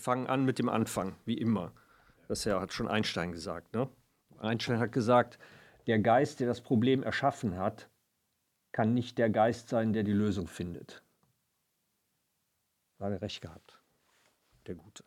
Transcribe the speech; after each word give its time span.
fangen 0.00 0.26
an 0.26 0.44
mit 0.44 0.58
dem 0.58 0.68
Anfang, 0.68 1.16
wie 1.24 1.38
immer. 1.38 1.72
Das 2.28 2.46
hat 2.46 2.72
schon 2.72 2.88
Einstein 2.88 3.32
gesagt. 3.32 3.74
Ne? 3.74 3.88
Einstein 4.38 4.78
hat 4.78 4.92
gesagt, 4.92 5.38
der 5.86 5.98
Geist, 5.98 6.40
der 6.40 6.46
das 6.46 6.60
Problem 6.60 7.02
erschaffen 7.02 7.56
hat, 7.56 7.88
kann 8.72 8.94
nicht 8.94 9.18
der 9.18 9.30
Geist 9.30 9.68
sein, 9.68 9.92
der 9.92 10.02
die 10.02 10.12
Lösung 10.12 10.46
findet. 10.46 11.02
Da 12.98 13.06
hat 13.06 13.12
er 13.12 13.22
recht 13.22 13.40
gehabt. 13.40 13.78
Der 14.66 14.74
Gute. 14.74 15.04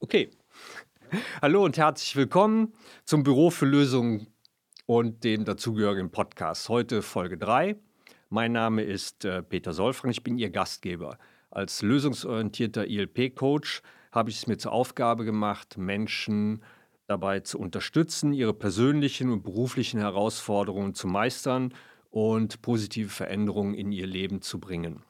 Okay. 0.00 0.30
Hallo 1.42 1.64
und 1.64 1.76
herzlich 1.76 2.14
willkommen 2.16 2.74
zum 3.04 3.22
Büro 3.22 3.50
für 3.50 3.66
Lösungen 3.66 4.28
und 4.86 5.24
dem 5.24 5.44
dazugehörigen 5.44 6.10
Podcast. 6.10 6.68
Heute 6.68 7.02
Folge 7.02 7.38
3. 7.38 7.76
Mein 8.28 8.52
Name 8.52 8.82
ist 8.82 9.24
äh, 9.24 9.42
Peter 9.42 9.72
Solfrang, 9.72 10.10
ich 10.10 10.22
bin 10.22 10.38
Ihr 10.38 10.50
Gastgeber. 10.50 11.18
Als 11.54 11.82
lösungsorientierter 11.82 12.88
ILP-Coach 12.88 13.82
habe 14.10 14.28
ich 14.28 14.38
es 14.38 14.48
mir 14.48 14.58
zur 14.58 14.72
Aufgabe 14.72 15.24
gemacht, 15.24 15.78
Menschen 15.78 16.64
dabei 17.06 17.40
zu 17.40 17.60
unterstützen, 17.60 18.32
ihre 18.32 18.52
persönlichen 18.52 19.30
und 19.30 19.44
beruflichen 19.44 20.00
Herausforderungen 20.00 20.94
zu 20.94 21.06
meistern 21.06 21.72
und 22.10 22.60
positive 22.60 23.08
Veränderungen 23.08 23.74
in 23.74 23.92
ihr 23.92 24.08
Leben 24.08 24.42
zu 24.42 24.58
bringen. 24.58 25.04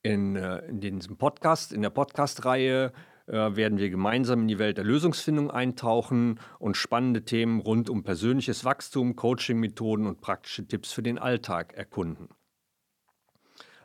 In, 0.00 0.34
äh, 0.34 0.60
in 0.66 0.80
diesem 0.80 1.18
Podcast, 1.18 1.70
in 1.70 1.82
der 1.82 1.90
Podcast-Reihe 1.90 2.94
äh, 3.26 3.32
werden 3.32 3.76
wir 3.76 3.90
gemeinsam 3.90 4.40
in 4.42 4.48
die 4.48 4.58
Welt 4.58 4.78
der 4.78 4.84
Lösungsfindung 4.86 5.50
eintauchen 5.50 6.40
und 6.58 6.78
spannende 6.78 7.22
Themen 7.26 7.60
rund 7.60 7.90
um 7.90 8.02
persönliches 8.02 8.64
Wachstum, 8.64 9.14
Coaching-Methoden 9.14 10.06
und 10.06 10.22
praktische 10.22 10.66
Tipps 10.66 10.90
für 10.90 11.02
den 11.02 11.18
Alltag 11.18 11.74
erkunden. 11.74 12.30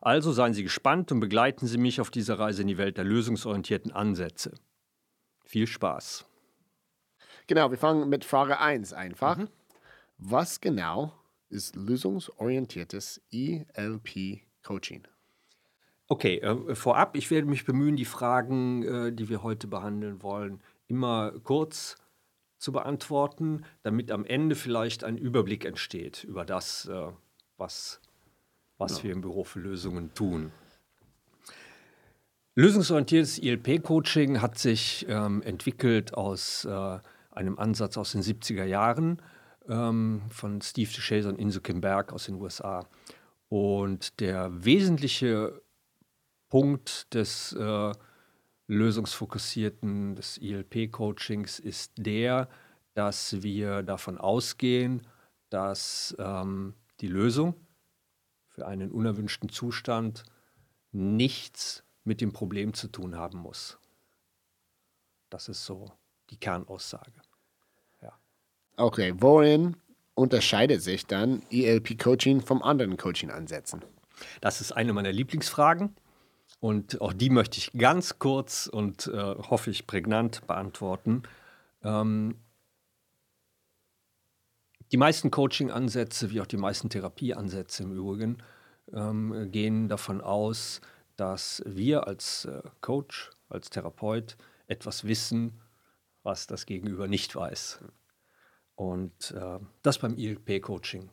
Also 0.01 0.31
seien 0.31 0.53
Sie 0.53 0.63
gespannt 0.63 1.11
und 1.11 1.19
begleiten 1.19 1.67
Sie 1.67 1.77
mich 1.77 1.99
auf 1.99 2.09
dieser 2.09 2.39
Reise 2.39 2.61
in 2.61 2.67
die 2.67 2.77
Welt 2.77 2.97
der 2.97 3.03
lösungsorientierten 3.03 3.91
Ansätze. 3.91 4.53
Viel 5.43 5.67
Spaß. 5.67 6.25
Genau, 7.47 7.71
wir 7.71 7.77
fangen 7.77 8.09
mit 8.09 8.25
Frage 8.25 8.59
1 8.59 8.93
einfach. 8.93 9.37
Mhm. 9.37 9.49
Was 10.17 10.61
genau 10.61 11.13
ist 11.49 11.75
lösungsorientiertes 11.75 13.21
ELP-Coaching? 13.31 15.07
Okay, 16.07 16.37
äh, 16.37 16.75
vorab, 16.75 17.15
ich 17.15 17.29
werde 17.31 17.47
mich 17.47 17.65
bemühen, 17.65 17.95
die 17.95 18.05
Fragen, 18.05 18.83
äh, 18.83 19.11
die 19.11 19.29
wir 19.29 19.43
heute 19.43 19.67
behandeln 19.67 20.21
wollen, 20.23 20.61
immer 20.87 21.31
kurz 21.43 21.97
zu 22.57 22.71
beantworten, 22.71 23.63
damit 23.83 24.11
am 24.11 24.25
Ende 24.25 24.55
vielleicht 24.55 25.03
ein 25.03 25.17
Überblick 25.17 25.65
entsteht 25.65 26.23
über 26.23 26.45
das, 26.45 26.85
äh, 26.87 27.11
was 27.57 28.01
was 28.79 28.97
ja. 28.97 29.03
wir 29.03 29.11
im 29.11 29.21
Büro 29.21 29.43
für 29.43 29.59
Lösungen 29.59 30.13
tun. 30.15 30.51
Lösungsorientiertes 32.55 33.37
ILP-Coaching 33.37 34.41
hat 34.41 34.57
sich 34.57 35.05
ähm, 35.07 35.43
entwickelt 35.43 36.15
aus 36.15 36.65
äh, 36.65 36.99
einem 37.31 37.59
Ansatz 37.59 37.97
aus 37.97 38.11
den 38.13 38.21
70er 38.21 38.65
Jahren 38.65 39.21
ähm, 39.69 40.23
von 40.29 40.59
Steve 40.61 40.89
DeShazer 40.89 41.29
und 41.29 41.39
Inso 41.39 41.61
Kim 41.61 41.79
Berg 41.79 42.11
aus 42.11 42.25
den 42.25 42.35
USA. 42.35 42.87
Und 43.49 44.19
der 44.19 44.65
wesentliche 44.65 45.61
Punkt 46.49 47.13
des 47.13 47.53
äh, 47.53 47.91
lösungsfokussierten, 48.67 50.15
des 50.15 50.37
ILP-Coachings 50.37 51.59
ist 51.59 51.93
der, 51.97 52.49
dass 52.93 53.41
wir 53.41 53.83
davon 53.83 54.17
ausgehen, 54.17 55.07
dass 55.49 56.15
ähm, 56.19 56.73
die 56.99 57.07
Lösung 57.07 57.55
für 58.59 58.67
einen 58.67 58.91
unerwünschten 58.91 59.47
Zustand 59.47 60.25
nichts 60.91 61.83
mit 62.03 62.19
dem 62.19 62.33
Problem 62.33 62.73
zu 62.73 62.89
tun 62.89 63.15
haben 63.15 63.39
muss. 63.39 63.77
Das 65.29 65.47
ist 65.47 65.63
so 65.63 65.93
die 66.29 66.35
Kernaussage. 66.35 67.21
Ja. 68.01 68.19
Okay, 68.75 69.13
worin 69.15 69.77
unterscheidet 70.13 70.81
sich 70.81 71.05
dann 71.05 71.41
ELP-Coaching 71.49 72.41
vom 72.41 72.61
anderen 72.61 72.97
Coaching-Ansätzen? 72.97 73.85
Das 74.41 74.59
ist 74.59 74.73
eine 74.73 74.91
meiner 74.91 75.13
Lieblingsfragen 75.13 75.95
und 76.59 76.99
auch 76.99 77.13
die 77.13 77.29
möchte 77.29 77.59
ich 77.59 77.71
ganz 77.71 78.19
kurz 78.19 78.67
und 78.67 79.07
äh, 79.07 79.35
hoffe 79.35 79.71
ich 79.71 79.87
prägnant 79.87 80.45
beantworten. 80.47 81.23
Ähm, 81.81 82.35
die 84.91 84.97
meisten 84.97 85.31
Coaching-Ansätze, 85.31 86.31
wie 86.31 86.41
auch 86.41 86.47
die 86.47 86.57
meisten 86.57 86.89
Therapieansätze 86.89 87.83
im 87.83 87.93
Übrigen, 87.93 88.37
ähm, 88.93 89.51
gehen 89.51 89.87
davon 89.87 90.21
aus, 90.21 90.81
dass 91.15 91.61
wir 91.65 92.07
als 92.07 92.45
äh, 92.45 92.61
Coach, 92.81 93.29
als 93.49 93.69
Therapeut 93.69 94.37
etwas 94.67 95.03
wissen, 95.03 95.59
was 96.23 96.47
das 96.47 96.65
Gegenüber 96.65 97.07
nicht 97.07 97.35
weiß. 97.35 97.79
Und 98.75 99.31
äh, 99.31 99.59
das 99.81 99.99
beim 99.99 100.15
ILP-Coaching, 100.15 101.09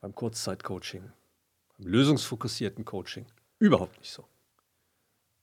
beim 0.00 0.14
Kurzzeit-Coaching, 0.14 1.10
beim 1.78 1.86
lösungsfokussierten 1.86 2.84
Coaching 2.84 3.26
überhaupt 3.58 3.98
nicht 3.98 4.12
so. 4.12 4.24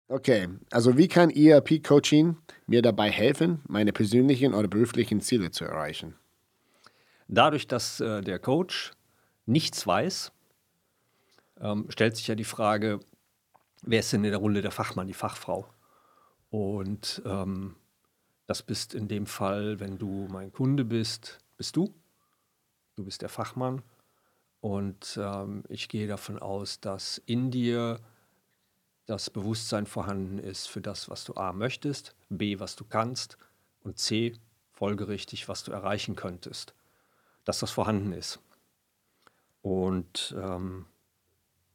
Okay, 0.08 0.50
also 0.72 0.98
wie 0.98 1.08
kann 1.08 1.30
ERP-Coaching 1.30 2.38
mir 2.68 2.82
dabei 2.82 3.10
helfen, 3.10 3.62
meine 3.68 3.94
persönlichen 3.94 4.54
oder 4.54 4.68
beruflichen 4.68 5.22
Ziele 5.22 5.52
zu 5.52 5.64
erreichen? 5.64 6.16
Dadurch, 7.34 7.66
dass 7.66 8.02
äh, 8.02 8.20
der 8.20 8.40
Coach 8.40 8.92
nichts 9.46 9.88
weiß, 9.88 10.34
ähm, 11.62 11.86
stellt 11.88 12.18
sich 12.18 12.28
ja 12.28 12.36
die 12.36 12.44
Frage, 12.44 13.00
wer 13.84 14.02
ist 14.02 14.12
denn 14.12 14.26
in 14.26 14.32
der 14.32 14.40
Runde 14.40 14.62
der 14.62 14.72
Fachmann, 14.72 15.08
die 15.08 15.14
Fachfrau? 15.14 15.66
Und 16.50 17.22
ähm, 17.26 17.78
das 18.48 18.62
bist 18.62 18.94
in 18.94 19.08
dem 19.08 19.28
Fall, 19.28 19.80
wenn 19.80 19.98
du 19.98 20.28
mein 20.30 20.52
Kunde 20.52 20.84
bist, 20.84 21.40
bist 21.56 21.78
du. 21.78 21.94
Du 22.98 23.06
bist 23.06 23.22
der 23.22 23.30
Fachmann. 23.30 23.82
Und 24.60 25.18
ähm, 25.20 25.64
ich 25.70 25.88
gehe 25.88 26.08
davon 26.08 26.38
aus, 26.38 26.82
dass 26.82 27.18
in 27.26 27.50
dir 27.50 28.02
das 29.06 29.30
Bewusstsein 29.30 29.86
vorhanden 29.86 30.38
ist 30.38 30.68
für 30.68 30.82
das, 30.82 31.10
was 31.10 31.24
du 31.24 31.36
A 31.36 31.54
möchtest, 31.54 32.14
B, 32.28 32.60
was 32.60 32.76
du 32.76 32.84
kannst 32.84 33.38
und 33.84 34.00
C, 34.00 34.34
folgerichtig, 34.74 35.48
was 35.48 35.64
du 35.64 35.72
erreichen 35.72 36.18
könntest 36.18 36.76
dass 37.46 37.60
das 37.60 37.72
vorhanden 37.72 38.14
ist. 38.14 38.40
Und 39.62 40.36
ähm, 40.38 40.86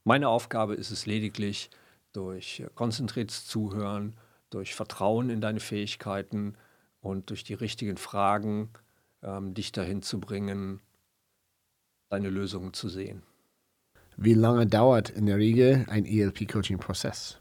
meine 0.03 0.29
Aufgabe 0.29 0.75
ist 0.75 0.91
es 0.91 1.05
lediglich, 1.05 1.69
durch 2.13 2.63
konzentriertes 2.75 3.45
Zuhören, 3.45 4.17
durch 4.49 4.73
Vertrauen 4.73 5.29
in 5.29 5.41
deine 5.41 5.59
Fähigkeiten 5.59 6.55
und 6.99 7.29
durch 7.29 7.43
die 7.43 7.53
richtigen 7.53 7.97
Fragen 7.97 8.69
ähm, 9.21 9.53
dich 9.53 9.71
dahin 9.71 10.01
zu 10.01 10.19
bringen, 10.19 10.81
deine 12.09 12.29
Lösungen 12.29 12.73
zu 12.73 12.89
sehen. 12.89 13.23
Wie 14.15 14.33
lange 14.33 14.65
dauert 14.65 15.09
in 15.09 15.27
der 15.27 15.37
Regel 15.37 15.85
ein 15.89 16.05
ELP-Coaching-Prozess? 16.05 17.39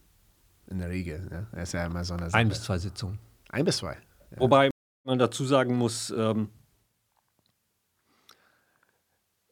In 0.67 0.79
der 0.79 0.91
Regel, 0.91 1.21
ne? 1.27 1.47
Das 1.53 1.71
ist 1.71 1.73
ja 1.73 1.87
immer 1.87 2.05
so 2.05 2.15
eine 2.15 2.29
Sache. 2.29 2.39
Ein 2.39 2.49
bis 2.49 2.63
zwei 2.63 2.79
Sitzungen. 2.79 3.19
Ein 3.49 3.65
bis 3.65 3.79
zwei. 3.79 3.97
Ja. 4.33 4.41
Wobei 4.41 4.71
man 5.05 5.19
dazu 5.19 5.45
sagen 5.45 5.77
muss, 5.77 6.11
ähm, 6.11 6.51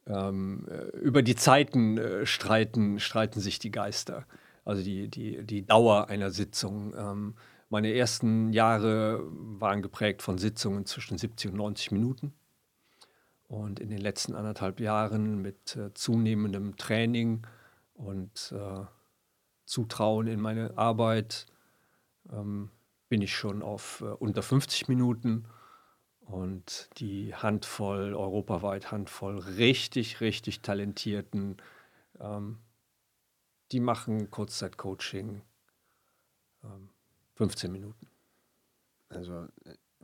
ähm, 0.07 0.65
äh, 0.69 0.97
über 0.97 1.21
die 1.21 1.35
Zeiten 1.35 1.97
äh, 1.97 2.25
streiten, 2.25 2.99
streiten 2.99 3.39
sich 3.39 3.59
die 3.59 3.71
Geister. 3.71 4.25
Also 4.63 4.83
die, 4.83 5.07
die, 5.09 5.43
die 5.43 5.65
Dauer 5.65 6.09
einer 6.09 6.31
Sitzung. 6.31 6.93
Ähm, 6.97 7.35
meine 7.69 7.93
ersten 7.93 8.53
Jahre 8.53 9.21
waren 9.31 9.81
geprägt 9.81 10.21
von 10.21 10.37
Sitzungen 10.37 10.85
zwischen 10.85 11.17
70 11.17 11.51
und 11.51 11.57
90 11.57 11.91
Minuten. 11.91 12.33
Und 13.47 13.79
in 13.79 13.89
den 13.89 13.99
letzten 13.99 14.35
anderthalb 14.35 14.79
Jahren 14.79 15.41
mit 15.41 15.75
äh, 15.75 15.93
zunehmendem 15.93 16.77
Training 16.77 17.45
und 17.93 18.53
äh, 18.55 18.85
Zutrauen 19.65 20.27
in 20.27 20.39
meine 20.39 20.77
Arbeit 20.77 21.45
ähm, 22.31 22.69
bin 23.09 23.21
ich 23.21 23.35
schon 23.35 23.61
auf 23.61 24.01
äh, 24.01 24.05
unter 24.05 24.41
50 24.41 24.87
Minuten 24.87 25.45
und 26.25 26.89
die 26.97 27.33
Handvoll, 27.35 28.13
europaweit 28.13 28.91
Handvoll 28.91 29.37
richtig, 29.39 30.21
richtig 30.21 30.61
talentierten, 30.61 31.57
ähm, 32.19 32.59
die 33.71 33.79
machen 33.79 34.29
Kurzzeitcoaching 34.31 35.41
ähm, 36.63 36.89
15 37.35 37.71
Minuten. 37.71 38.07
Also, 39.09 39.47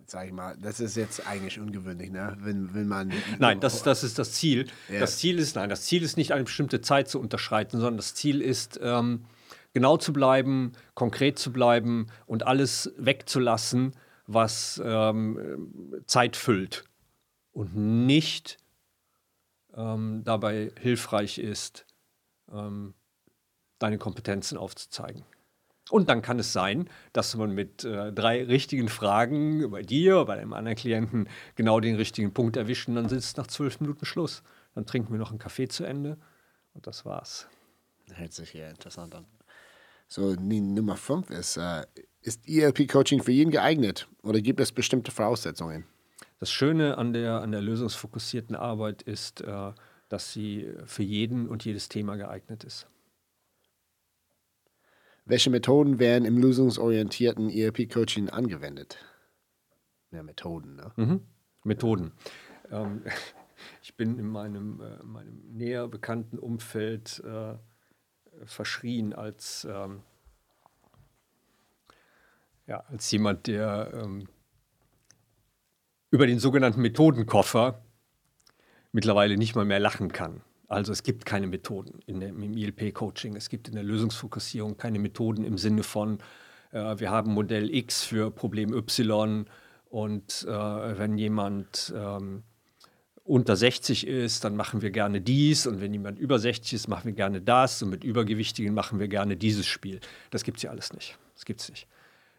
sag 0.06 0.28
ich 0.28 0.34
mal, 0.34 0.58
das 0.58 0.80
ist 0.80 0.96
jetzt 0.96 1.28
eigentlich 1.28 1.60
ungewöhnlich, 1.60 2.12
ne? 2.12 2.38
Wenn, 2.40 2.74
wenn 2.74 2.88
man. 2.88 3.12
Nein, 3.40 3.60
das, 3.60 3.84
das 3.84 4.04
ist 4.04 4.20
das 4.20 4.34
Ziel. 4.34 4.68
Ja. 4.90 5.00
Das 5.00 5.18
Ziel 5.18 5.40
ist, 5.40 5.56
nein, 5.56 5.70
das 5.70 5.84
Ziel 5.84 6.04
ist 6.04 6.18
nicht 6.18 6.34
eine 6.34 6.44
bestimmte 6.44 6.82
Zeit 6.82 7.10
zu 7.10 7.20
unterschreiten, 7.20 7.80
sondern 7.80 7.98
das 7.98 8.14
Ziel 8.14 8.42
ist, 8.42 8.80
ähm, 8.82 9.26
genau 9.74 9.98
zu 9.98 10.14
bleiben, 10.14 10.74
konkret 10.94 11.40
zu 11.40 11.52
bleiben 11.52 12.08
und 12.26 12.46
alles 12.46 12.94
wegzulassen, 12.98 13.94
was 14.34 14.82
ähm, 14.84 16.04
Zeit 16.06 16.36
füllt 16.36 16.86
und 17.52 17.76
nicht 17.76 18.58
ähm, 19.76 20.24
dabei 20.24 20.72
hilfreich 20.80 21.38
ist, 21.38 21.86
ähm, 22.52 22.94
deine 23.80 23.98
Kompetenzen 23.98 24.58
aufzuzeigen. 24.58 25.24
Und 25.90 26.08
dann 26.08 26.22
kann 26.22 26.40
es 26.40 26.54
sein, 26.54 26.90
dass 27.12 27.36
man 27.36 27.52
mit 27.52 27.84
äh, 27.84 28.14
drei 28.14 28.44
richtigen 28.46 28.88
Fragen 28.88 29.70
bei 29.72 29.82
dir, 29.82 30.24
bei 30.26 30.38
einem 30.38 30.54
anderen 30.54 30.78
Klienten 30.78 31.28
genau 31.56 31.80
den 31.80 31.96
richtigen 31.96 32.34
Punkt 32.34 32.56
erwischt 32.56 32.88
und 32.88 32.96
dann 32.96 33.10
sitzt 33.10 33.38
nach 33.38 33.48
zwölf 33.48 33.82
Minuten 33.82 34.06
Schluss. 34.06 34.44
Dann 34.74 34.86
trinken 34.86 35.12
wir 35.12 35.20
noch 35.20 35.32
einen 35.32 35.40
Kaffee 35.40 35.68
zu 35.68 35.84
Ende 35.84 36.18
und 36.74 36.88
das 36.88 37.04
war's. 37.04 37.48
Hört 38.14 38.34
sich 38.34 38.54
ja 38.54 38.70
interessant 38.70 39.16
an. 39.16 39.26
So, 40.14 40.36
Nummer 40.36 40.98
fünf 40.98 41.30
ist, 41.30 41.56
äh, 41.56 41.86
ist 42.20 42.46
ELP-Coaching 42.46 43.24
für 43.24 43.32
jeden 43.32 43.50
geeignet 43.50 44.10
oder 44.24 44.42
gibt 44.42 44.60
es 44.60 44.74
bestimmte 44.74 45.10
Voraussetzungen? 45.10 45.86
Das 46.38 46.52
Schöne 46.52 46.98
an 46.98 47.14
der, 47.14 47.40
an 47.40 47.54
der 47.54 47.62
lösungsfokussierten 47.62 48.58
Arbeit 48.58 49.04
ist, 49.04 49.40
äh, 49.40 49.72
dass 50.10 50.34
sie 50.34 50.70
für 50.84 51.04
jeden 51.04 51.48
und 51.48 51.64
jedes 51.64 51.88
Thema 51.88 52.18
geeignet 52.18 52.66
ist. 52.66 52.88
Welche 55.24 55.50
Methoden 55.50 55.98
werden 55.98 56.26
im 56.26 56.38
lösungsorientierten 56.38 57.50
ERP-Coaching 57.50 58.30
angewendet? 58.30 58.98
Ja, 60.12 60.24
Methoden, 60.24 60.76
ne? 60.76 60.92
Mhm. 60.98 61.22
Methoden. 61.64 62.12
Ähm, 62.70 63.04
ich 63.82 63.96
bin 63.96 64.20
in 64.20 64.28
meinem, 64.28 64.82
äh, 64.82 65.02
meinem 65.06 65.42
näher 65.54 65.88
bekannten 65.88 66.38
Umfeld 66.38 67.24
äh, 67.26 67.56
verschrien 68.46 69.14
als, 69.14 69.66
ähm, 69.70 70.02
ja, 72.68 72.84
als 72.90 73.10
jemand, 73.12 73.48
der 73.48 73.92
ähm, 73.94 74.28
über 76.12 76.28
den 76.28 76.40
sogenannten 76.40 76.82
Methodenkoffer 76.82 77.82
mittlerweile 78.92 79.38
nicht 79.38 79.56
mal 79.56 79.66
mehr 79.66 79.80
lachen 79.80 80.12
kann. 80.12 80.42
Also 80.68 80.92
es 80.92 81.04
gibt 81.04 81.26
keine 81.26 81.48
Methoden 81.48 82.00
in 82.06 82.20
dem, 82.20 82.42
im 82.42 82.54
ILP-Coaching. 82.56 83.36
Es 83.36 83.50
gibt 83.50 83.68
in 83.68 83.76
der 83.76 83.84
Lösungsfokussierung 83.84 84.78
keine 84.78 85.00
Methoden 85.00 85.44
im 85.44 85.58
Sinne 85.58 85.84
von, 85.84 86.20
äh, 86.72 86.98
wir 86.98 87.10
haben 87.10 87.34
Modell 87.34 87.74
X 87.74 88.04
für 88.04 88.32
Problem 88.32 88.74
Y 88.74 89.46
und 89.90 90.46
äh, 90.48 90.98
wenn 90.98 91.18
jemand 91.18 91.94
ähm, 91.96 92.44
unter 93.24 93.56
60 93.56 94.08
ist, 94.08 94.44
dann 94.44 94.56
machen 94.56 94.82
wir 94.82 94.92
gerne 94.92 95.22
dies 95.22 95.68
und 95.68 95.80
wenn 95.80 95.94
jemand 95.94 96.20
über 96.20 96.40
60 96.40 96.74
ist, 96.74 96.88
machen 96.88 97.06
wir 97.06 97.14
gerne 97.14 97.42
das 97.42 97.82
und 97.84 97.90
mit 97.90 98.04
Übergewichtigen 98.04 98.74
machen 98.74 99.00
wir 99.00 99.08
gerne 99.08 99.38
dieses 99.38 99.68
Spiel. 99.68 100.00
Das 100.32 100.44
gibt 100.44 100.58
es 100.58 100.64
ja 100.64 100.72
alles 100.72 100.94
nicht. 100.94 101.18
Das 101.36 101.46
gibt 101.46 101.62
es 101.62 101.70
nicht. 101.70 101.88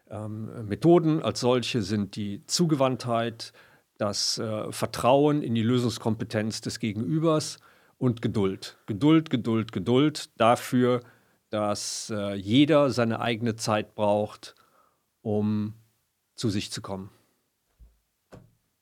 Ähm, 0.09 0.67
Methoden 0.67 1.21
als 1.21 1.39
solche 1.39 1.81
sind 1.81 2.15
die 2.15 2.45
Zugewandtheit, 2.47 3.53
das 3.97 4.37
äh, 4.37 4.71
Vertrauen 4.71 5.41
in 5.41 5.55
die 5.55 5.63
Lösungskompetenz 5.63 6.61
des 6.61 6.79
Gegenübers, 6.79 7.59
und 8.03 8.21
Geduld. 8.21 8.77
Geduld, 8.85 9.29
Geduld, 9.29 9.71
Geduld 9.71 10.29
dafür, 10.37 10.99
dass 11.49 12.09
äh, 12.09 12.33
jeder 12.33 12.89
seine 12.89 13.21
eigene 13.21 13.55
Zeit 13.55 13.95
braucht, 13.95 14.55
um 15.21 15.73
zu 16.35 16.49
sich 16.49 16.69
zu 16.69 16.81
kommen. 16.81 17.09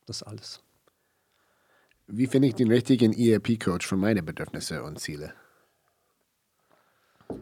Das 0.07 0.23
alles. 0.23 0.63
Wie 2.13 2.27
finde 2.27 2.49
ich 2.49 2.55
den 2.55 2.69
richtigen 2.69 3.13
ERP-Coach 3.13 3.87
für 3.87 3.95
meine 3.95 4.21
Bedürfnisse 4.21 4.83
und 4.83 4.99
Ziele? 4.99 5.33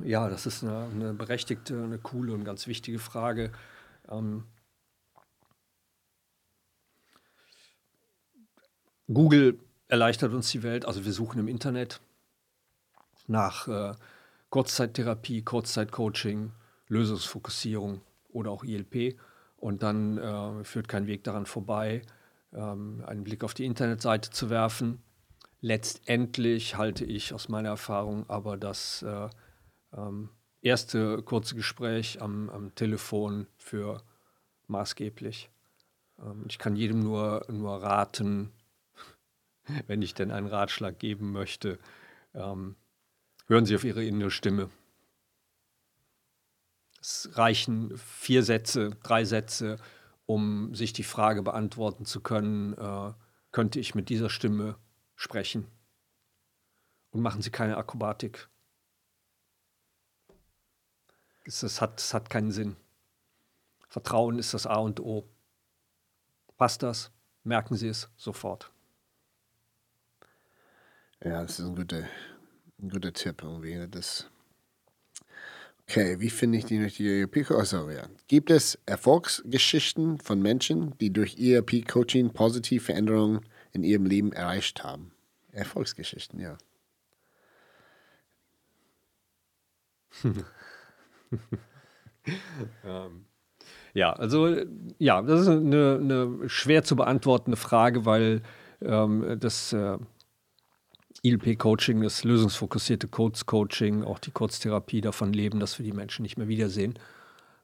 Ja, 0.04 0.30
das 0.30 0.46
ist 0.46 0.64
eine, 0.64 0.86
eine 0.94 1.14
berechtigte, 1.16 1.74
eine 1.84 1.98
coole 1.98 2.34
und 2.34 2.44
ganz 2.44 2.68
wichtige 2.68 3.00
Frage. 3.00 3.52
Ähm, 4.08 4.44
Google 9.12 9.58
erleichtert 9.88 10.34
uns 10.34 10.52
die 10.52 10.62
Welt. 10.62 10.86
Also 10.86 11.04
wir 11.04 11.14
suchen 11.14 11.40
im 11.40 11.48
Internet 11.48 12.00
nach 13.26 13.68
äh, 13.68 13.96
Kurzzeittherapie, 14.52 15.42
Kurzzeitcoaching, 15.42 16.52
Lösungsfokussierung 16.90 18.02
oder 18.32 18.52
auch 18.52 18.64
ILP. 18.64 19.20
Und 19.58 19.82
dann 19.82 20.20
äh, 20.20 20.64
führt 20.64 20.88
kein 20.88 21.08
Weg 21.08 21.24
daran 21.24 21.48
vorbei, 21.48 22.04
ähm, 22.54 23.04
einen 23.06 23.24
Blick 23.24 23.44
auf 23.44 23.54
die 23.54 23.66
Internetseite 23.66 24.30
zu 24.32 24.50
werfen. 24.50 25.02
Letztendlich 25.62 26.78
halte 26.78 27.06
ich 27.06 27.34
aus 27.34 27.50
meiner 27.50 27.70
Erfahrung 27.70 28.30
aber 28.30 28.58
das 28.58 29.02
äh, 29.02 29.30
ähm, 29.94 30.30
erste 30.62 31.22
kurze 31.22 31.56
Gespräch 31.56 32.22
am, 32.22 32.50
am 32.50 32.74
Telefon 32.76 33.48
für 33.58 34.02
maßgeblich. 34.68 35.50
Ähm, 36.20 36.46
ich 36.48 36.60
kann 36.60 36.76
jedem 36.76 37.04
nur, 37.04 37.46
nur 37.50 37.82
raten, 37.82 38.52
wenn 39.88 40.02
ich 40.02 40.14
denn 40.14 40.32
einen 40.32 40.48
Ratschlag 40.48 41.00
geben 41.00 41.32
möchte, 41.32 41.78
ähm, 42.34 42.76
hören 43.48 43.66
Sie 43.66 43.76
auf 43.76 43.84
Ihre 43.84 44.04
innere 44.04 44.32
Stimme. 44.32 44.70
Es 47.02 47.30
reichen 47.34 47.98
vier 47.98 48.44
Sätze, 48.44 48.92
drei 49.04 49.24
Sätze, 49.24 49.78
um 50.30 50.76
sich 50.76 50.94
die 50.94 51.04
Frage 51.04 51.42
beantworten 51.42 52.06
zu 52.06 52.22
können, 52.22 52.74
äh, 52.78 53.14
könnte 53.52 53.80
ich 53.80 53.96
mit 53.96 54.10
dieser 54.10 54.30
Stimme 54.30 54.78
sprechen? 55.16 55.66
Und 57.10 57.22
machen 57.22 57.42
Sie 57.42 57.50
keine 57.50 57.78
Akrobatik. 57.78 58.48
Es, 61.46 61.82
hat, 61.82 62.00
es 62.00 62.14
hat 62.14 62.30
keinen 62.30 62.52
Sinn. 62.52 62.76
Vertrauen 63.88 64.38
ist 64.38 64.54
das 64.54 64.68
A 64.68 64.76
und 64.76 65.00
O. 65.00 65.28
Passt 66.58 66.84
das? 66.84 67.12
Merken 67.44 67.76
Sie 67.76 67.88
es 67.88 68.12
sofort. 68.16 68.72
Ja, 71.24 71.42
das 71.42 71.58
ist 71.58 71.66
ein 71.66 71.76
guter, 71.76 72.08
ein 72.80 72.90
guter 72.90 73.14
Tipp 73.14 73.42
irgendwie. 73.42 73.88
Das 73.90 74.30
okay, 75.90 76.20
wie 76.20 76.30
finde 76.30 76.60
ich 76.60 76.66
die 76.66 76.78
richtige 76.78 77.22
ERP? 77.22 77.38
Ja. 77.38 78.08
Gibt 78.28 78.52
es 78.52 78.78
Erfolgsgeschichten 78.86 80.20
von 80.20 80.40
Menschen, 80.42 80.96
die 81.00 81.12
durch 81.12 81.40
ERP-Coaching 81.40 82.32
positive 82.32 82.84
Veränderungen 82.84 83.42
in 83.72 83.84
ihrem 83.84 84.06
Leben 84.06 84.32
erreicht 84.32 84.84
haben? 84.84 85.12
Erfolgsgeschichten, 85.52 86.40
ja. 86.40 86.58
ähm, 92.86 93.26
ja, 93.94 94.14
also 94.14 94.56
ja, 95.00 95.22
das 95.22 95.42
ist 95.42 95.48
eine, 95.48 96.00
eine 96.02 96.50
schwer 96.50 96.84
zu 96.84 96.96
beantwortende 96.96 97.58
Frage, 97.58 98.06
weil 98.06 98.42
ähm, 98.82 99.38
das 99.40 99.74
äh, 99.74 99.98
ILP-Coaching, 101.24 102.02
das 102.02 102.24
lösungsfokussierte 102.24 103.08
Codes-Coaching, 103.08 104.04
auch 104.04 104.20
die 104.20 104.32
Kurztherapie 104.32 105.02
davon 105.02 105.34
leben, 105.34 105.60
dass 105.60 105.78
wir 105.80 105.86
die 105.86 105.94
Menschen 105.94 106.24
nicht 106.24 106.38
mehr 106.38 106.48
wiedersehen. 106.48 106.98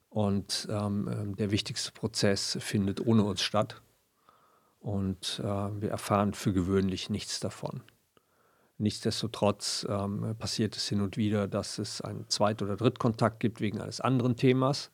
Und 0.10 0.68
ähm, 0.70 1.10
ähm, 1.12 1.36
der 1.36 1.52
wichtigste 1.52 1.92
Prozess 1.92 2.58
findet 2.62 3.06
ohne 3.06 3.24
uns 3.24 3.42
statt. 3.42 3.82
Und 4.80 5.42
äh, 5.44 5.44
wir 5.44 5.90
erfahren 5.90 6.34
für 6.34 6.54
gewöhnlich 6.54 7.10
nichts 7.10 7.40
davon. 7.40 7.82
Nichtsdestotrotz 8.78 9.86
ähm, 9.90 10.36
passiert 10.38 10.76
es 10.76 10.88
hin 10.88 11.02
und 11.02 11.16
wieder, 11.16 11.48
dass 11.48 11.80
es 11.80 12.02
einen 12.02 12.30
Zweit- 12.30 12.62
oder 12.62 12.76
Drittkontakt 12.76 13.40
gibt 13.40 13.62
wegen 13.62 13.82
eines 13.82 14.02
anderen 14.02 14.36
Themas. 14.36 14.92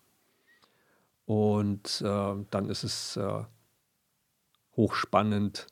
Und 1.26 2.02
äh, 2.02 2.36
dann 2.52 2.70
ist 2.70 2.84
es 2.84 3.18
äh, 3.18 3.44
hochspannend, 4.76 5.68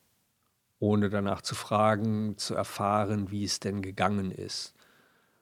ohne 0.79 1.09
danach 1.09 1.41
zu 1.41 1.55
fragen, 1.55 2.37
zu 2.37 2.55
erfahren, 2.55 3.31
wie 3.31 3.43
es 3.43 3.59
denn 3.59 3.81
gegangen 3.81 4.31
ist. 4.31 4.73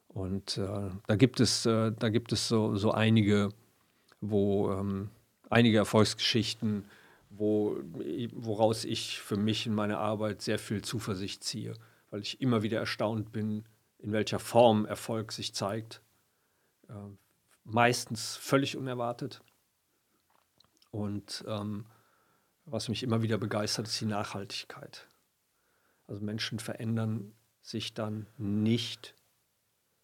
Und 0.08 0.58
äh, 0.58 0.90
da 1.06 1.16
gibt 1.16 1.40
es, 1.40 1.66
äh, 1.66 1.92
da 1.92 2.10
gibt 2.10 2.32
es 2.32 2.48
so, 2.48 2.76
so 2.76 2.92
einige, 2.92 3.50
wo 4.20 4.72
ähm, 4.72 5.10
einige 5.50 5.78
Erfolgsgeschichten, 5.78 6.86
wo, 7.30 7.78
woraus 8.34 8.84
ich 8.84 9.20
für 9.20 9.38
mich 9.38 9.68
in 9.68 9.76
meiner 9.76 10.00
Arbeit 10.00 10.42
sehr 10.42 10.58
viel 10.58 10.82
Zuversicht 10.82 11.44
ziehe, 11.44 11.74
weil 12.10 12.22
ich 12.22 12.42
immer 12.42 12.64
wieder 12.64 12.80
erstaunt 12.80 13.32
bin, 13.32 13.66
in 14.00 14.12
welcher 14.12 14.40
Form 14.40 14.86
Erfolg 14.86 15.32
sich 15.32 15.54
zeigt. 15.54 16.02
Äh, 16.90 16.94
meistens 17.64 18.38
völlig 18.38 18.76
unerwartet. 18.78 19.42
Und 20.90 21.44
ähm, 21.48 21.86
was 22.66 22.90
mich 22.90 23.04
immer 23.04 23.22
wieder 23.22 23.38
begeistert, 23.38 23.88
ist 23.88 24.02
die 24.02 24.06
Nachhaltigkeit. 24.06 25.08
Also 26.08 26.24
Menschen 26.24 26.60
verändern 26.60 27.34
sich 27.62 27.94
dann 27.94 28.28
nicht 28.38 29.14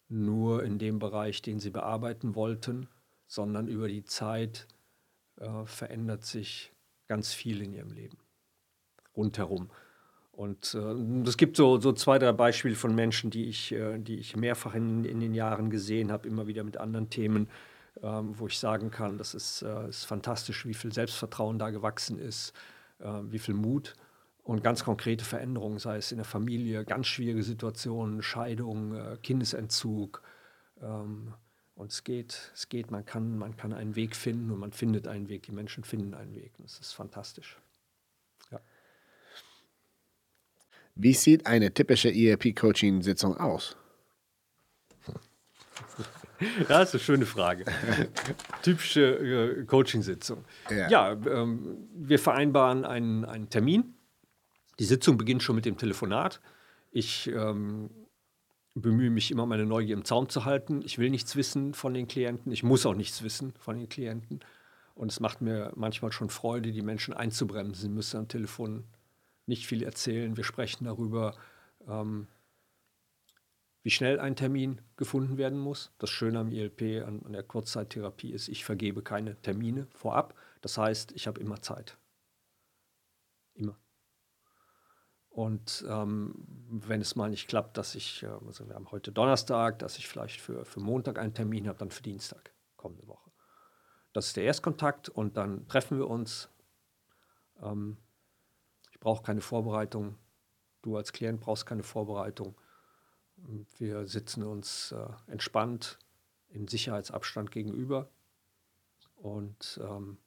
nur 0.08 0.62
in 0.62 0.78
dem 0.78 0.98
Bereich, 0.98 1.42
den 1.42 1.58
sie 1.58 1.70
bearbeiten 1.70 2.34
wollten, 2.34 2.88
sondern 3.26 3.68
über 3.68 3.88
die 3.88 4.04
Zeit 4.04 4.68
äh, 5.36 5.64
verändert 5.64 6.24
sich 6.24 6.72
ganz 7.08 7.32
viel 7.32 7.62
in 7.62 7.72
ihrem 7.72 7.90
Leben 7.90 8.18
rundherum. 9.16 9.70
Und 10.32 10.74
es 10.74 11.34
äh, 11.34 11.36
gibt 11.36 11.56
so, 11.56 11.80
so 11.80 11.92
zwei, 11.92 12.18
drei 12.18 12.32
Beispiele 12.32 12.74
von 12.74 12.94
Menschen, 12.94 13.30
die 13.30 13.46
ich, 13.46 13.72
äh, 13.72 13.98
die 13.98 14.16
ich 14.16 14.36
mehrfach 14.36 14.74
in, 14.74 15.04
in 15.04 15.20
den 15.20 15.32
Jahren 15.32 15.70
gesehen 15.70 16.10
habe, 16.10 16.28
immer 16.28 16.46
wieder 16.46 16.64
mit 16.64 16.76
anderen 16.76 17.08
Themen, 17.08 17.48
ähm, 18.02 18.38
wo 18.38 18.48
ich 18.48 18.58
sagen 18.58 18.90
kann, 18.90 19.16
das 19.16 19.34
ist, 19.34 19.62
äh, 19.62 19.88
ist 19.88 20.04
fantastisch, 20.04 20.66
wie 20.66 20.74
viel 20.74 20.92
Selbstvertrauen 20.92 21.58
da 21.58 21.70
gewachsen 21.70 22.18
ist, 22.18 22.52
äh, 22.98 23.08
wie 23.24 23.38
viel 23.38 23.54
Mut 23.54 23.94
und 24.44 24.62
ganz 24.62 24.84
konkrete 24.84 25.24
Veränderungen, 25.24 25.78
sei 25.78 25.96
es 25.96 26.12
in 26.12 26.18
der 26.18 26.26
Familie, 26.26 26.84
ganz 26.84 27.06
schwierige 27.06 27.42
Situationen, 27.42 28.22
Scheidung, 28.22 28.94
äh, 28.94 29.16
Kindesentzug, 29.22 30.22
ähm, 30.80 31.34
Und 31.76 31.90
es 31.90 32.04
geht, 32.04 32.52
es 32.54 32.68
geht, 32.68 32.92
man 32.92 33.04
kann, 33.04 33.36
man 33.36 33.56
kann 33.56 33.72
einen 33.72 33.96
Weg 33.96 34.14
finden 34.14 34.52
und 34.52 34.60
man 34.60 34.70
findet 34.70 35.08
einen 35.08 35.28
Weg, 35.28 35.42
die 35.42 35.52
Menschen 35.52 35.82
finden 35.82 36.14
einen 36.14 36.36
Weg. 36.36 36.52
Das 36.58 36.78
ist 36.78 36.92
fantastisch. 36.92 37.58
Ja. 38.52 38.60
Wie 40.94 41.14
sieht 41.14 41.46
eine 41.46 41.74
typische 41.74 42.10
ERP-Coaching-Sitzung 42.10 43.36
aus? 43.38 43.76
Ja, 46.38 46.64
das 46.68 46.90
ist 46.90 46.94
eine 46.94 47.00
schöne 47.00 47.26
Frage. 47.26 47.64
Typische 48.62 49.58
äh, 49.60 49.64
Coaching-Sitzung. 49.64 50.44
Ja. 50.70 50.88
Ja, 50.88 51.12
ähm, 51.12 51.88
wir 51.92 52.20
vereinbaren 52.20 52.84
einen, 52.84 53.24
einen 53.24 53.50
Termin. 53.50 53.94
Die 54.78 54.84
Sitzung 54.84 55.16
beginnt 55.16 55.42
schon 55.42 55.56
mit 55.56 55.64
dem 55.64 55.76
Telefonat. 55.76 56.40
Ich 56.90 57.28
ähm, 57.28 57.90
bemühe 58.74 59.10
mich 59.10 59.30
immer, 59.30 59.46
meine 59.46 59.66
Neugier 59.66 59.94
im 59.94 60.04
Zaum 60.04 60.28
zu 60.28 60.44
halten. 60.44 60.82
Ich 60.82 60.98
will 60.98 61.10
nichts 61.10 61.36
wissen 61.36 61.74
von 61.74 61.94
den 61.94 62.08
Klienten. 62.08 62.52
Ich 62.52 62.62
muss 62.62 62.86
auch 62.86 62.94
nichts 62.94 63.22
wissen 63.22 63.52
von 63.58 63.78
den 63.78 63.88
Klienten. 63.88 64.40
Und 64.94 65.10
es 65.10 65.20
macht 65.20 65.40
mir 65.40 65.72
manchmal 65.74 66.12
schon 66.12 66.30
Freude, 66.30 66.72
die 66.72 66.82
Menschen 66.82 67.14
einzubremsen. 67.14 67.74
Sie 67.74 67.88
müssen 67.88 68.18
am 68.18 68.28
Telefon 68.28 68.84
nicht 69.46 69.66
viel 69.66 69.82
erzählen. 69.82 70.36
Wir 70.36 70.44
sprechen 70.44 70.84
darüber, 70.84 71.34
ähm, 71.88 72.26
wie 73.82 73.90
schnell 73.90 74.18
ein 74.18 74.36
Termin 74.36 74.80
gefunden 74.96 75.36
werden 75.36 75.58
muss. 75.58 75.92
Das 75.98 76.10
Schöne 76.10 76.38
am 76.38 76.50
ILP, 76.50 77.04
an, 77.04 77.22
an 77.24 77.32
der 77.32 77.42
Kurzzeittherapie 77.42 78.32
ist, 78.32 78.48
ich 78.48 78.64
vergebe 78.64 79.02
keine 79.02 79.40
Termine 79.42 79.86
vorab. 79.92 80.34
Das 80.62 80.78
heißt, 80.78 81.12
ich 81.12 81.26
habe 81.26 81.40
immer 81.40 81.60
Zeit. 81.60 81.98
Immer. 83.54 83.76
Und 85.34 85.84
ähm, 85.88 86.32
wenn 86.68 87.00
es 87.00 87.16
mal 87.16 87.28
nicht 87.28 87.48
klappt, 87.48 87.76
dass 87.76 87.96
ich, 87.96 88.22
äh, 88.22 88.28
also 88.46 88.68
wir 88.68 88.76
haben 88.76 88.92
heute 88.92 89.10
Donnerstag, 89.10 89.80
dass 89.80 89.98
ich 89.98 90.06
vielleicht 90.06 90.40
für, 90.40 90.64
für 90.64 90.78
Montag 90.78 91.18
einen 91.18 91.34
Termin 91.34 91.66
habe, 91.66 91.76
dann 91.76 91.90
für 91.90 92.04
Dienstag, 92.04 92.52
kommende 92.76 93.08
Woche. 93.08 93.32
Das 94.12 94.28
ist 94.28 94.36
der 94.36 94.44
Erstkontakt 94.44 95.08
und 95.08 95.36
dann 95.36 95.66
treffen 95.66 95.98
wir 95.98 96.08
uns. 96.08 96.48
Ähm, 97.60 97.96
ich 98.92 99.00
brauche 99.00 99.24
keine 99.24 99.40
Vorbereitung. 99.40 100.16
Du 100.82 100.96
als 100.96 101.12
Klient 101.12 101.40
brauchst 101.40 101.66
keine 101.66 101.82
Vorbereitung. 101.82 102.54
Wir 103.76 104.06
sitzen 104.06 104.44
uns 104.44 104.92
äh, 104.92 105.08
entspannt 105.26 105.98
in 106.50 106.68
Sicherheitsabstand 106.68 107.50
gegenüber 107.50 108.08
und 109.16 109.80
ähm, 109.82 110.18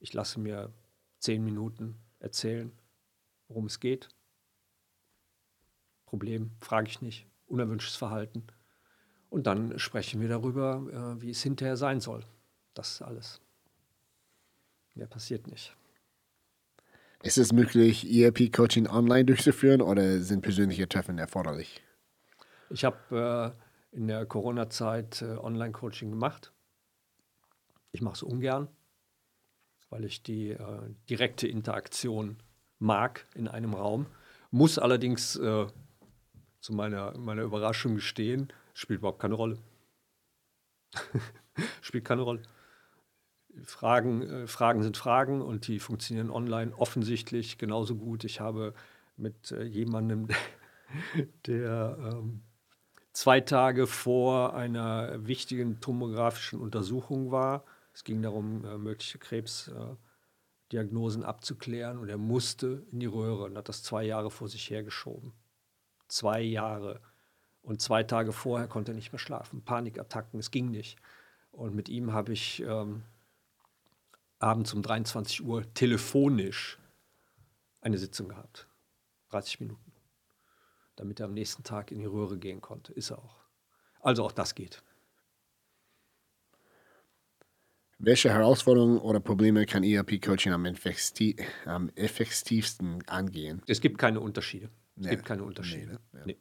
ich 0.00 0.12
lasse 0.12 0.40
mir 0.40 0.72
zehn 1.20 1.44
Minuten 1.44 2.02
erzählen, 2.18 2.76
worum 3.46 3.66
es 3.66 3.78
geht. 3.78 4.08
Problem 6.14 6.52
frage 6.60 6.86
ich 6.88 7.02
nicht, 7.02 7.26
unerwünschtes 7.48 7.96
Verhalten. 7.96 8.44
Und 9.30 9.48
dann 9.48 9.80
sprechen 9.80 10.20
wir 10.20 10.28
darüber, 10.28 11.16
äh, 11.16 11.20
wie 11.20 11.30
es 11.30 11.42
hinterher 11.42 11.76
sein 11.76 11.98
soll. 11.98 12.24
Das 12.72 12.92
ist 12.92 13.02
alles. 13.02 13.40
Mehr 14.94 15.08
passiert 15.08 15.48
nicht. 15.48 15.76
Ist 17.24 17.36
es 17.36 17.52
möglich, 17.52 18.08
ERP-Coaching 18.08 18.86
online 18.86 19.24
durchzuführen 19.24 19.82
oder 19.82 20.20
sind 20.20 20.42
persönliche 20.42 20.88
Treffen 20.88 21.18
erforderlich? 21.18 21.82
Ich 22.70 22.84
habe 22.84 23.56
äh, 23.92 23.96
in 23.96 24.06
der 24.06 24.24
Corona-Zeit 24.24 25.22
äh, 25.22 25.36
Online-Coaching 25.36 26.10
gemacht. 26.10 26.52
Ich 27.90 28.02
mache 28.02 28.14
es 28.14 28.22
ungern, 28.22 28.68
weil 29.90 30.04
ich 30.04 30.22
die 30.22 30.50
äh, 30.50 30.94
direkte 31.10 31.48
Interaktion 31.48 32.36
mag 32.78 33.26
in 33.34 33.48
einem 33.48 33.74
Raum. 33.74 34.06
Muss 34.52 34.78
allerdings 34.78 35.34
äh, 35.34 35.66
zu 36.64 36.72
meiner, 36.72 37.16
meiner 37.18 37.42
Überraschung 37.42 37.96
gestehen, 37.96 38.50
spielt 38.72 39.00
überhaupt 39.00 39.20
keine 39.20 39.34
Rolle. 39.34 39.58
spielt 41.82 42.06
keine 42.06 42.22
Rolle. 42.22 42.40
Fragen, 43.64 44.22
äh, 44.22 44.46
Fragen 44.46 44.82
sind 44.82 44.96
Fragen 44.96 45.42
und 45.42 45.68
die 45.68 45.78
funktionieren 45.78 46.30
online 46.30 46.74
offensichtlich 46.74 47.58
genauso 47.58 47.96
gut. 47.96 48.24
Ich 48.24 48.40
habe 48.40 48.72
mit 49.18 49.52
äh, 49.52 49.64
jemandem, 49.64 50.28
der 51.46 51.98
ähm, 52.00 52.40
zwei 53.12 53.42
Tage 53.42 53.86
vor 53.86 54.54
einer 54.54 55.26
wichtigen 55.26 55.80
tomografischen 55.80 56.60
Untersuchung 56.60 57.30
war. 57.30 57.66
Es 57.92 58.04
ging 58.04 58.22
darum, 58.22 58.64
äh, 58.64 58.78
mögliche 58.78 59.18
Krebsdiagnosen 59.18 61.24
abzuklären 61.24 61.98
und 61.98 62.08
er 62.08 62.16
musste 62.16 62.86
in 62.90 63.00
die 63.00 63.06
Röhre 63.06 63.44
und 63.44 63.58
hat 63.58 63.68
das 63.68 63.82
zwei 63.82 64.04
Jahre 64.04 64.30
vor 64.30 64.48
sich 64.48 64.70
hergeschoben. 64.70 65.34
Zwei 66.14 66.42
Jahre. 66.42 67.00
Und 67.60 67.82
zwei 67.82 68.04
Tage 68.04 68.32
vorher 68.32 68.68
konnte 68.68 68.92
er 68.92 68.94
nicht 68.94 69.10
mehr 69.10 69.18
schlafen. 69.18 69.64
Panikattacken, 69.64 70.38
es 70.38 70.52
ging 70.52 70.70
nicht. 70.70 70.96
Und 71.50 71.74
mit 71.74 71.88
ihm 71.88 72.12
habe 72.12 72.32
ich 72.32 72.62
ähm, 72.62 73.02
abends 74.38 74.72
um 74.74 74.82
23 74.82 75.44
Uhr 75.44 75.64
telefonisch 75.74 76.78
eine 77.80 77.98
Sitzung 77.98 78.28
gehabt. 78.28 78.68
30 79.30 79.58
Minuten. 79.58 79.92
Damit 80.94 81.18
er 81.18 81.26
am 81.26 81.34
nächsten 81.34 81.64
Tag 81.64 81.90
in 81.90 81.98
die 81.98 82.04
Röhre 82.04 82.38
gehen 82.38 82.60
konnte. 82.60 82.92
Ist 82.92 83.10
er 83.10 83.18
auch. 83.18 83.40
Also 84.00 84.22
auch 84.22 84.30
das 84.30 84.54
geht. 84.54 84.84
Welche 87.98 88.30
Herausforderungen 88.30 88.98
oder 88.98 89.18
Probleme 89.18 89.66
kann 89.66 89.82
ERP-Coaching 89.82 90.52
am, 90.52 90.64
am, 91.64 91.88
effektivsten 91.96 93.02
angehen? 93.08 93.62
Es 93.66 93.80
gibt 93.80 93.98
keine 93.98 94.20
Unterschiede. 94.20 94.70
Es 94.96 95.04
nee, 95.04 95.10
gibt 95.10 95.24
keine 95.24 95.42
Unterschiede. 95.42 95.98
Nee, 96.12 96.18
ne? 96.18 96.22
nee. 96.26 96.36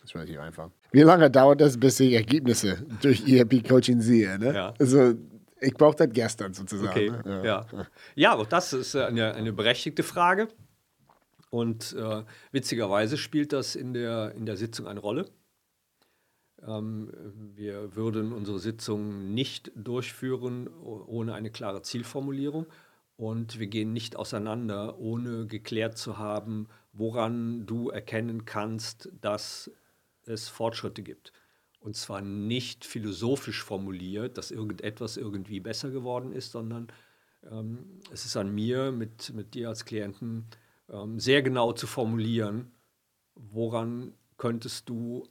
Das 0.00 0.10
ist 0.10 0.14
relativ 0.14 0.38
einfach. 0.38 0.70
Wie 0.92 1.02
lange 1.02 1.30
dauert 1.30 1.60
das, 1.60 1.78
bis 1.78 2.00
ich 2.00 2.14
Ergebnisse 2.14 2.86
durch 3.02 3.26
ERP-Coaching 3.28 4.00
sehe? 4.00 4.38
Ne? 4.38 4.54
Ja. 4.54 4.74
Also 4.78 5.14
ich 5.60 5.74
brauche 5.74 5.96
das 5.96 6.08
gestern 6.12 6.54
sozusagen. 6.54 6.90
Okay. 6.90 7.10
Ne? 7.10 7.42
Ja. 7.44 7.66
ja. 7.72 7.86
Ja. 8.14 8.34
auch 8.36 8.46
das 8.46 8.72
ist 8.72 8.94
eine, 8.96 9.34
eine 9.34 9.52
berechtigte 9.52 10.02
Frage. 10.02 10.48
Und 11.50 11.94
äh, 11.94 12.24
witzigerweise 12.52 13.16
spielt 13.16 13.52
das 13.52 13.74
in 13.74 13.92
der, 13.94 14.32
in 14.34 14.46
der 14.46 14.56
Sitzung 14.56 14.86
eine 14.86 15.00
Rolle. 15.00 15.26
Ähm, 16.66 17.10
wir 17.54 17.96
würden 17.96 18.32
unsere 18.32 18.58
Sitzung 18.58 19.32
nicht 19.34 19.72
durchführen 19.74 20.68
ohne 20.68 21.34
eine 21.34 21.50
klare 21.50 21.82
Zielformulierung. 21.82 22.66
Und 23.16 23.58
wir 23.58 23.66
gehen 23.66 23.92
nicht 23.92 24.14
auseinander, 24.14 24.98
ohne 24.98 25.46
geklärt 25.46 25.98
zu 25.98 26.18
haben, 26.18 26.68
woran 26.98 27.66
du 27.66 27.90
erkennen 27.90 28.44
kannst, 28.44 29.10
dass 29.20 29.70
es 30.24 30.48
Fortschritte 30.48 31.02
gibt. 31.02 31.32
Und 31.80 31.96
zwar 31.96 32.20
nicht 32.20 32.84
philosophisch 32.84 33.62
formuliert, 33.62 34.36
dass 34.36 34.50
irgendetwas 34.50 35.16
irgendwie 35.16 35.60
besser 35.60 35.90
geworden 35.90 36.32
ist, 36.32 36.50
sondern 36.50 36.88
ähm, 37.50 38.00
es 38.12 38.24
ist 38.24 38.36
an 38.36 38.52
mir, 38.52 38.90
mit, 38.90 39.32
mit 39.32 39.54
dir 39.54 39.68
als 39.68 39.84
Klienten, 39.84 40.46
ähm, 40.88 41.20
sehr 41.20 41.42
genau 41.42 41.72
zu 41.72 41.86
formulieren, 41.86 42.72
woran 43.34 44.12
könntest 44.36 44.88
du 44.88 45.28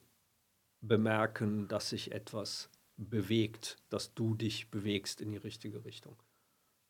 bemerken, 0.82 1.68
dass 1.68 1.90
sich 1.90 2.14
etwas 2.14 2.70
bewegt, 2.96 3.78
dass 3.90 4.14
du 4.14 4.36
dich 4.36 4.72
bewegst 4.72 5.22
in 5.22 5.32
die 5.32 5.38
richtige 5.38 5.84
Richtung. 5.84 6.16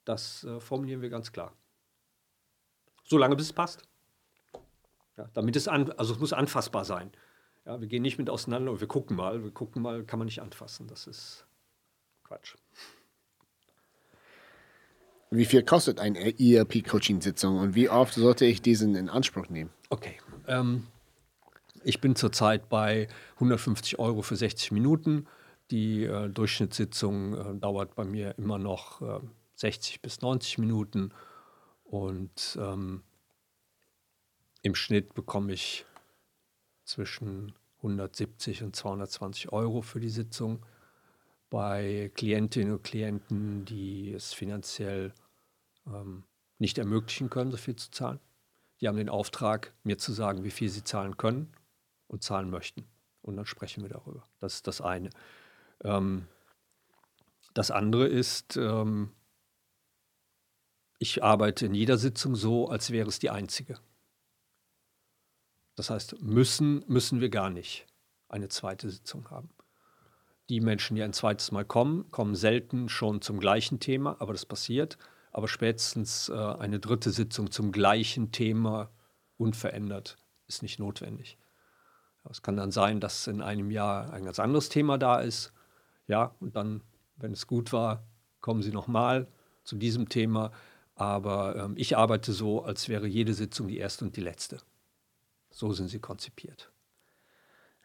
Das 0.06 0.44
äh, 0.44 0.60
formulieren 0.60 1.02
wir 1.02 1.10
ganz 1.10 1.32
klar. 1.32 1.54
Solange 3.04 3.36
bis 3.36 3.48
es 3.48 3.54
passt. 3.54 3.88
Ja, 5.18 5.30
damit 5.34 5.56
es 5.56 5.68
an, 5.68 5.92
also 5.92 6.14
es 6.14 6.20
muss 6.20 6.34
anfassbar 6.34 6.86
sein. 6.86 7.12
Ja, 7.66 7.82
wir 7.82 7.88
gehen 7.88 8.02
nicht 8.02 8.18
mit 8.18 8.30
auseinander 8.30 8.72
und 8.72 8.80
wir 8.80 8.88
gucken 8.88 9.18
mal. 9.18 9.44
Wir 9.44 9.52
gucken 9.52 9.82
mal, 9.82 10.04
kann 10.04 10.20
man 10.20 10.28
nicht 10.28 10.42
anfassen. 10.42 10.88
Das 10.88 11.08
ist 11.08 11.46
Quatsch. 12.24 12.56
Wie 15.30 15.46
viel 15.46 15.64
kostet 15.64 16.00
eine 16.00 16.40
ERP-Coaching-Sitzung 16.40 17.58
und 17.58 17.76
wie 17.76 17.90
oft 17.90 18.14
sollte 18.14 18.46
ich 18.46 18.62
diesen 18.62 18.96
in 18.96 19.10
Anspruch 19.10 19.50
nehmen? 19.50 19.72
Okay. 19.90 20.18
Ähm, 20.48 20.88
ich 21.84 22.00
bin 22.00 22.16
zurzeit 22.16 22.70
bei 22.70 23.08
150 23.36 24.00
Euro 24.00 24.22
für 24.22 24.38
60 24.38 24.72
Minuten. 24.72 25.28
Die 25.70 26.06
äh, 26.06 26.30
Durchschnittssitzung 26.30 27.34
äh, 27.34 27.60
dauert 27.60 27.96
bei 27.96 28.06
mir 28.06 28.36
immer 28.38 28.58
noch 28.58 29.02
äh, 29.02 29.20
60 29.56 30.02
bis 30.02 30.22
90 30.22 30.60
Minuten. 30.60 31.12
Und 31.84 32.58
ähm, 32.62 33.04
im 34.68 34.76
Schnitt 34.76 35.14
bekomme 35.14 35.54
ich 35.54 35.86
zwischen 36.84 37.54
170 37.78 38.64
und 38.64 38.76
220 38.76 39.54
Euro 39.54 39.82
für 39.82 40.02
die 40.02 40.10
Sitzung. 40.10 40.66
Bei 41.50 42.12
Klientinnen 42.16 42.74
und 42.74 42.84
Klienten, 42.84 43.64
die 43.64 44.12
es 44.12 44.34
finanziell 44.34 45.14
ähm, 45.86 46.26
nicht 46.60 46.78
ermöglichen 46.78 47.30
können, 47.30 47.52
so 47.52 47.58
viel 47.58 47.78
zu 47.78 47.92
zahlen. 47.92 48.20
Die 48.82 48.90
haben 48.90 48.98
den 48.98 49.08
Auftrag, 49.08 49.74
mir 49.84 49.98
zu 49.98 50.12
sagen, 50.12 50.44
wie 50.44 50.52
viel 50.52 50.68
sie 50.68 50.84
zahlen 50.84 51.16
können 51.16 51.54
und 52.08 52.22
zahlen 52.22 52.50
möchten. 52.50 52.84
Und 53.22 53.38
dann 53.38 53.46
sprechen 53.46 53.84
wir 53.84 53.90
darüber. 53.90 54.28
Das 54.40 54.56
ist 54.56 54.68
das 54.68 54.82
eine. 54.82 55.10
Ähm, 55.82 56.28
das 57.54 57.72
andere 57.72 58.06
ist, 58.08 58.58
ähm, 58.58 59.14
ich 61.00 61.24
arbeite 61.24 61.66
in 61.66 61.74
jeder 61.74 61.98
Sitzung 61.98 62.36
so, 62.36 62.68
als 62.68 62.92
wäre 62.92 63.08
es 63.08 63.20
die 63.20 63.30
einzige. 63.30 63.80
Das 65.78 65.92
heißt, 65.92 66.22
müssen, 66.22 66.84
müssen 66.88 67.22
wir 67.22 67.30
gar 67.30 67.52
nicht 67.52 67.86
eine 68.30 68.50
zweite 68.50 68.90
Sitzung 68.90 69.30
haben. 69.30 69.52
Die 70.50 70.60
Menschen, 70.60 70.96
die 70.96 71.04
ein 71.04 71.14
zweites 71.14 71.52
Mal 71.52 71.66
kommen, 71.66 72.10
kommen 72.10 72.36
selten 72.36 72.90
schon 72.90 73.22
zum 73.22 73.40
gleichen 73.40 73.80
Thema, 73.80 74.18
aber 74.20 74.34
das 74.34 74.46
passiert. 74.46 74.98
Aber 75.32 75.48
spätestens 75.48 76.30
äh, 76.30 76.34
eine 76.34 76.80
dritte 76.80 77.12
Sitzung 77.12 77.52
zum 77.52 77.72
gleichen 77.72 78.32
Thema 78.32 78.90
unverändert 79.38 80.18
ist 80.48 80.64
nicht 80.64 80.80
notwendig. 80.80 81.38
Es 82.30 82.42
kann 82.42 82.58
dann 82.58 82.72
sein, 82.72 83.00
dass 83.00 83.28
in 83.28 83.42
einem 83.42 83.70
Jahr 83.70 84.12
ein 84.12 84.26
ganz 84.26 84.40
anderes 84.40 84.70
Thema 84.70 84.98
da 84.98 85.20
ist. 85.20 85.54
Ja, 86.08 86.36
und 86.40 86.56
dann, 86.56 86.82
wenn 87.18 87.34
es 87.34 87.46
gut 87.46 87.72
war, 87.72 88.04
kommen 88.42 88.64
Sie 88.64 88.72
nochmal 88.72 89.28
zu 89.64 89.76
diesem 89.76 90.10
Thema. 90.10 90.52
Aber 90.96 91.56
ähm, 91.56 91.74
ich 91.78 91.96
arbeite 91.96 92.34
so, 92.34 92.64
als 92.64 92.90
wäre 92.90 93.08
jede 93.08 93.34
Sitzung 93.34 93.68
die 93.68 93.78
erste 93.78 94.06
und 94.06 94.18
die 94.18 94.22
letzte. 94.22 94.58
So 95.58 95.74
sind 95.74 95.88
sie 95.90 95.98
konzipiert. 95.98 96.72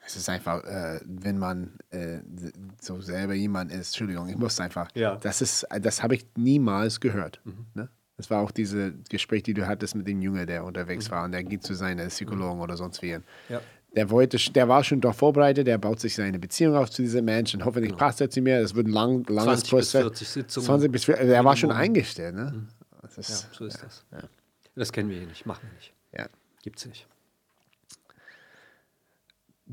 Es 0.04 0.14
ist 0.14 0.28
einfach, 0.28 0.62
äh, 0.64 1.00
wenn 1.06 1.38
man 1.38 1.78
äh, 1.88 2.18
so 2.78 3.00
selber 3.00 3.32
jemand 3.32 3.72
ist, 3.72 3.88
Entschuldigung, 3.88 4.28
ich 4.28 4.36
muss 4.36 4.60
einfach, 4.60 4.90
ja. 4.94 5.16
das 5.16 5.40
ist, 5.40 5.66
das 5.80 6.02
habe 6.02 6.16
ich 6.16 6.26
niemals 6.36 7.00
gehört. 7.00 7.40
Mhm. 7.44 7.66
Ne? 7.72 7.88
Das 8.18 8.28
war 8.28 8.42
auch 8.42 8.50
dieses 8.50 8.92
Gespräch, 9.08 9.44
die 9.44 9.54
du 9.54 9.66
hattest 9.66 9.94
mit 9.94 10.06
dem 10.06 10.20
Junge, 10.20 10.44
der 10.44 10.66
unterwegs 10.66 11.08
mhm. 11.08 11.12
war 11.12 11.24
und 11.24 11.32
der 11.32 11.44
geht 11.44 11.62
zu 11.62 11.72
seinen 11.72 12.08
Psychologen 12.08 12.56
mhm. 12.56 12.62
oder 12.62 12.76
sonst 12.76 13.00
wie. 13.00 13.16
Ja. 13.48 13.62
Der, 13.96 14.10
wollte, 14.10 14.36
der 14.52 14.68
war 14.68 14.84
schon 14.84 15.00
doch 15.00 15.14
vorbereitet, 15.14 15.66
der 15.66 15.78
baut 15.78 15.98
sich 15.98 16.14
seine 16.14 16.38
Beziehung 16.38 16.76
auf 16.76 16.90
zu 16.90 17.00
diesem 17.00 17.24
Menschen. 17.24 17.64
Hoffentlich 17.64 17.92
ja. 17.92 17.96
passt 17.96 18.20
er 18.20 18.28
zu 18.28 18.42
mir. 18.42 18.60
Das 18.60 18.74
wird 18.74 18.88
ein 18.88 18.92
lang, 18.92 19.24
langes 19.30 19.64
20 19.64 19.70
Prozess. 19.70 19.92
Bis 19.92 20.02
40 20.02 20.28
Sitzungen. 20.28 20.66
20 20.66 20.92
bis 20.92 21.04
40, 21.04 21.26
der 21.26 21.42
war 21.42 21.56
schon 21.56 21.72
eingestellt. 21.72 22.34
Ne? 22.34 22.52
Mhm. 22.54 22.68
Ist, 23.16 23.30
ja, 23.30 23.48
so 23.50 23.64
ist 23.64 23.82
das. 23.82 24.04
Das 24.74 24.92
kennen 24.92 25.08
wir 25.08 25.16
hier 25.16 25.26
nicht, 25.26 25.46
machen 25.46 25.62
wir 25.62 25.74
nicht. 25.74 25.94
Ja. 26.12 26.26
Gibt 26.62 26.78
es 26.78 26.86
nicht 26.86 27.06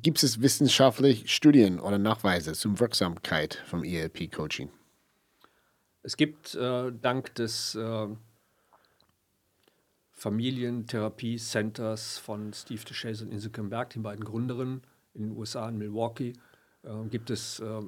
gibt 0.01 0.23
es 0.23 0.41
wissenschaftlich 0.41 1.33
Studien 1.33 1.79
oder 1.79 1.97
Nachweise 1.97 2.53
zur 2.53 2.79
Wirksamkeit 2.79 3.63
vom 3.65 3.83
ELP-Coaching? 3.83 4.69
Es 6.01 6.17
gibt 6.17 6.55
äh, 6.55 6.91
dank 6.91 7.35
des 7.35 7.75
äh, 7.75 8.07
Familientherapie-Centers 10.13 12.17
von 12.17 12.53
Steve 12.53 12.83
DeShays 12.83 13.21
und 13.21 13.31
Inse 13.31 13.49
Berg, 13.49 13.91
den 13.91 14.03
beiden 14.03 14.23
Gründerinnen 14.23 14.81
in 15.13 15.23
den 15.23 15.37
USA, 15.37 15.69
in 15.69 15.77
Milwaukee, 15.77 16.33
äh, 16.83 17.07
gibt 17.09 17.29
es 17.29 17.59
äh, 17.59 17.81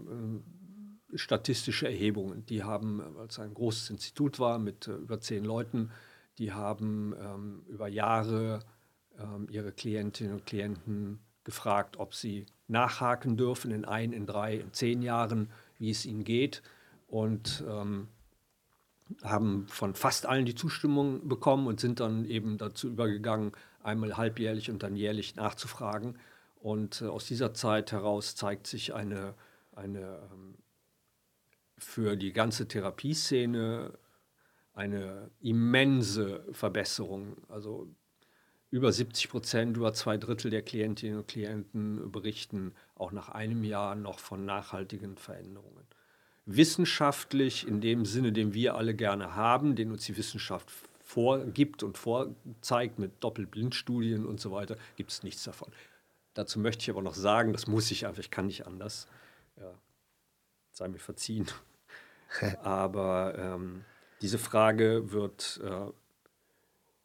statistische 1.16 1.88
Erhebungen. 1.88 2.46
Die 2.46 2.64
haben, 2.64 3.02
als 3.18 3.40
ein 3.40 3.54
großes 3.54 3.90
Institut 3.90 4.40
war 4.40 4.60
mit 4.60 4.88
äh, 4.88 4.94
über 4.94 5.20
zehn 5.20 5.46
Leuten, 5.46 5.92
die 6.38 6.52
haben 6.52 7.14
ähm, 7.20 7.64
über 7.68 7.88
Jahre 7.88 8.60
ähm, 9.18 9.48
ihre 9.50 9.72
Klientinnen 9.72 10.34
und 10.34 10.46
Klienten 10.46 11.20
gefragt, 11.44 11.98
ob 11.98 12.14
sie 12.14 12.46
nachhaken 12.68 13.38
dürfen 13.38 13.72
in 13.72 13.86
ein, 13.86 14.14
in 14.14 14.26
drei, 14.26 14.56
in 14.56 14.74
zehn 14.74 15.02
Jahren, 15.02 15.50
wie 15.78 15.90
es 15.90 16.06
ihnen 16.06 16.24
geht. 16.24 16.62
Und 17.08 17.64
ähm, 17.68 18.08
haben 19.24 19.68
von 19.68 19.94
fast 19.94 20.26
allen 20.26 20.46
die 20.46 20.56
Zustimmung 20.56 21.28
bekommen 21.28 21.68
und 21.68 21.80
sind 21.80 22.00
dann 22.00 22.26
eben 22.26 22.58
dazu 22.58 22.88
übergegangen, 22.88 23.52
einmal 23.84 24.16
halbjährlich 24.16 24.70
und 24.70 24.84
dann 24.84 24.96
jährlich 24.96 25.36
nachzufragen. 25.36 26.18
Und 26.62 27.02
äh, 27.02 27.08
aus 27.08 27.26
dieser 27.26 27.54
Zeit 27.54 27.92
heraus 27.92 28.36
zeigt 28.36 28.68
sich 28.68 28.94
eine, 28.94 29.34
eine 29.76 30.20
ähm, 30.32 30.56
für 31.78 32.16
die 32.16 32.32
ganze 32.32 32.68
Therapieszene 32.68 33.98
eine 34.74 35.30
immense 35.42 36.46
Verbesserung. 36.52 37.38
Also 37.50 37.88
über 38.72 38.92
70 38.92 39.30
Prozent, 39.30 39.78
über 39.78 39.94
zwei 39.94 40.18
Drittel 40.18 40.50
der 40.50 40.62
Klientinnen 40.62 41.20
und 41.20 41.28
Klienten 41.28 42.10
berichten 42.12 42.74
auch 42.96 43.12
nach 43.12 43.30
einem 43.30 43.66
Jahr 43.66 43.96
noch 43.96 44.18
von 44.18 44.46
nachhaltigen 44.46 45.18
Veränderungen. 45.18 45.86
Wissenschaftlich, 46.46 47.68
in 47.68 47.82
dem 47.82 48.06
Sinne, 48.06 48.32
den 48.32 48.54
wir 48.54 48.76
alle 48.76 48.96
gerne 48.96 49.36
haben, 49.36 49.76
den 49.76 49.92
uns 49.92 50.06
die 50.06 50.18
Wissenschaft 50.18 50.72
vorgibt 51.04 51.84
und 51.84 51.98
vorzeigt 51.98 52.98
mit 52.98 53.22
Doppelblindstudien 53.22 54.26
und 54.26 54.40
so 54.40 54.52
weiter, 54.52 54.78
gibt 54.96 55.12
es 55.12 55.24
nichts 55.24 55.44
davon. 55.44 55.72
Dazu 56.34 56.58
möchte 56.58 56.84
ich 56.84 56.90
aber 56.90 57.02
noch 57.02 57.14
sagen, 57.14 57.52
das 57.52 57.68
muss 57.68 57.92
ich 57.92 58.08
einfach, 58.08 58.22
ich 58.22 58.32
kann 58.32 58.48
nicht 58.48 58.66
anders. 58.66 59.08
Ja, 59.58 59.74
sei 60.72 60.88
mir 60.88 61.00
verziehen. 61.00 61.48
aber 62.64 63.36
ähm, 63.38 63.84
diese 64.22 64.40
Frage 64.40 65.12
wird 65.12 65.60
äh, 65.62 65.92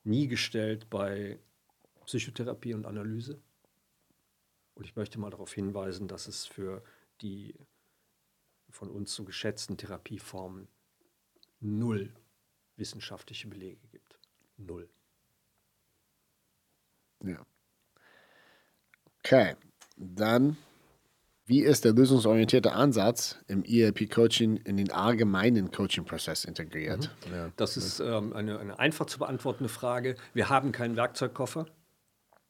nie 0.05 0.29
gestellt 0.29 0.89
bei 0.89 1.41
Psychotherapie 2.07 2.75
und 2.75 2.87
Analyse. 2.87 3.41
Und 4.75 4.85
ich 4.85 4.97
möchte 4.97 5.19
mal 5.19 5.31
darauf 5.31 5.53
hinweisen, 5.53 6.09
dass 6.09 6.29
es 6.29 6.47
für 6.47 6.83
die 7.21 7.55
von 8.71 8.91
uns 8.91 9.15
so 9.15 9.25
geschätzten 9.25 9.77
Therapieformen 9.77 10.69
null 11.61 12.13
wissenschaftliche 12.77 13.49
Belege 13.49 13.87
gibt. 13.91 14.19
Null. 14.57 14.89
Ja. 17.25 17.45
Okay, 19.21 19.57
dann, 19.97 20.57
wie 21.47 21.63
ist 21.63 21.85
der 21.85 21.95
lösungsorientierte 21.95 22.73
Ansatz 22.73 23.39
im 23.49 23.65
ELP-Coaching 23.65 24.59
in 24.59 24.77
den 24.77 24.93
allgemeinen 24.93 25.71
Coaching-Prozess 25.71 26.45
integriert? 26.45 27.11
Mhm. 27.27 27.35
Ja. 27.35 27.53
Das 27.57 27.77
ist 27.77 28.01
ähm, 28.01 28.35
eine, 28.35 28.59
eine 28.59 28.79
einfach 28.79 29.07
zu 29.07 29.19
beantwortende 29.19 29.69
Frage. 29.69 30.17
Wir 30.35 30.49
haben 30.49 30.71
keinen 30.71 30.97
Werkzeugkoffer. 30.97 31.67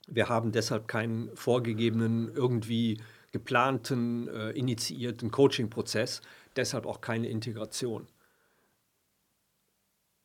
Wir 0.06 0.28
haben 0.28 0.52
deshalb 0.52 0.86
keinen 0.86 1.34
vorgegebenen, 1.36 2.28
irgendwie 2.32 3.00
geplanten, 3.32 4.28
äh, 4.28 4.50
initiierten 4.52 5.30
Coaching-Prozess, 5.30 6.22
deshalb 6.54 6.86
auch 6.86 7.00
keine 7.00 7.28
Integration. 7.28 8.06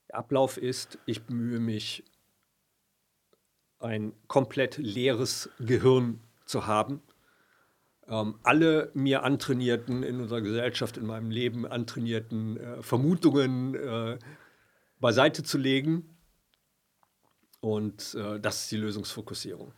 Der 0.10 0.18
Ablauf 0.18 0.58
ist, 0.58 1.00
ich 1.06 1.24
bemühe 1.24 1.60
mich, 1.60 2.04
ein 3.80 4.14
komplett 4.28 4.78
leeres 4.78 5.50
Gehirn 5.60 6.22
zu 6.46 6.68
haben. 6.68 7.02
Ähm, 8.08 8.36
alle 8.44 8.92
mir 8.94 9.24
antrainierten, 9.24 10.04
in 10.04 10.22
unserer 10.22 10.42
Gesellschaft, 10.42 10.98
in 10.98 11.08
meinem 11.08 11.32
Leben 11.32 11.66
antrainierten 11.66 12.58
äh, 12.58 12.84
Vermutungen 12.84 13.74
äh, 13.74 14.20
beiseite 15.00 15.42
zu 15.42 15.58
legen 15.58 16.18
und 17.62 18.16
äh, 18.16 18.40
das 18.40 18.64
ist 18.64 18.72
die 18.72 18.78
Lösungsfokussierung. 18.78 19.72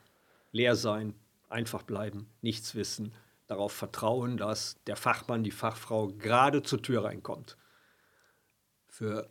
Leer 0.51 0.75
sein, 0.75 1.13
einfach 1.49 1.83
bleiben, 1.83 2.27
nichts 2.41 2.75
wissen, 2.75 3.13
darauf 3.47 3.73
vertrauen, 3.73 4.37
dass 4.37 4.81
der 4.87 4.95
Fachmann, 4.95 5.43
die 5.43 5.51
Fachfrau 5.51 6.07
gerade 6.07 6.63
zur 6.63 6.81
Tür 6.81 7.03
reinkommt. 7.03 7.57
Für 8.87 9.29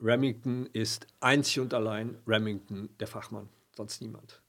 Remington 0.00 0.66
ist 0.72 1.06
einzig 1.20 1.60
und 1.60 1.74
allein 1.74 2.18
Remington 2.26 2.90
der 2.98 3.06
Fachmann, 3.06 3.48
sonst 3.76 4.00
niemand. 4.00 4.40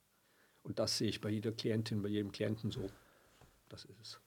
Und 0.63 0.79
das 0.79 0.97
sehe 0.97 1.09
ich 1.09 1.21
bei 1.21 1.29
jeder 1.29 1.51
Klientin, 1.51 2.01
bei 2.01 2.09
jedem 2.09 2.31
Klienten 2.31 2.71
so. 2.71 2.89
Das 3.69 3.85
ist 3.85 3.99
es. 4.01 4.19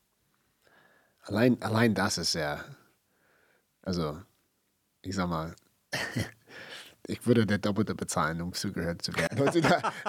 Allein, 1.20 1.60
allein 1.62 1.94
das 1.94 2.18
ist 2.18 2.34
ja, 2.34 2.64
also 3.82 4.20
ich 5.02 5.14
sag 5.14 5.28
mal, 5.28 5.54
ich 7.06 7.26
würde 7.26 7.46
der 7.46 7.58
Doppelte 7.58 7.94
bezahlen, 7.94 8.40
um 8.40 8.52
zugehört 8.52 9.02
zu 9.02 9.14
werden. 9.14 9.38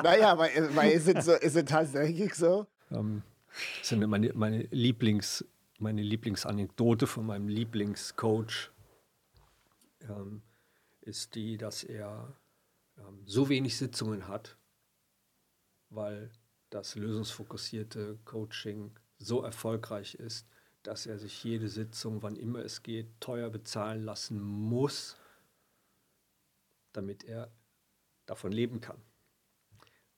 naja, 0.03 0.37
weil, 0.37 0.75
weil 0.75 0.91
ist, 0.91 1.07
es 1.07 1.25
so, 1.25 1.33
ist 1.33 1.55
es 1.55 1.65
tatsächlich 1.65 2.33
so? 2.35 2.67
Ähm, 2.91 3.21
das 3.79 3.91
ist 3.91 3.97
meine, 3.97 4.31
meine, 4.33 4.63
Lieblings, 4.71 5.45
meine 5.79 6.01
Lieblingsanekdote 6.01 7.07
von 7.07 7.25
meinem 7.25 7.47
Lieblingscoach 7.47 8.71
ähm, 10.01 10.41
ist 11.01 11.35
die, 11.35 11.57
dass 11.57 11.83
er 11.83 12.33
ähm, 12.97 13.21
so 13.25 13.49
wenig 13.49 13.77
Sitzungen 13.77 14.27
hat, 14.27 14.57
weil 15.89 16.31
das 16.69 16.95
lösungsfokussierte 16.95 18.19
Coaching 18.25 18.91
so 19.17 19.41
erfolgreich 19.41 20.15
ist, 20.15 20.47
dass 20.83 21.05
er 21.05 21.17
sich 21.17 21.43
jede 21.43 21.67
Sitzung, 21.67 22.21
wann 22.21 22.35
immer 22.35 22.59
es 22.59 22.83
geht, 22.83 23.19
teuer 23.19 23.49
bezahlen 23.49 24.03
lassen 24.03 24.41
muss, 24.41 25.17
damit 26.97 27.23
er 27.23 27.51
davon 28.25 28.51
leben 28.51 28.81
kann. 28.81 29.01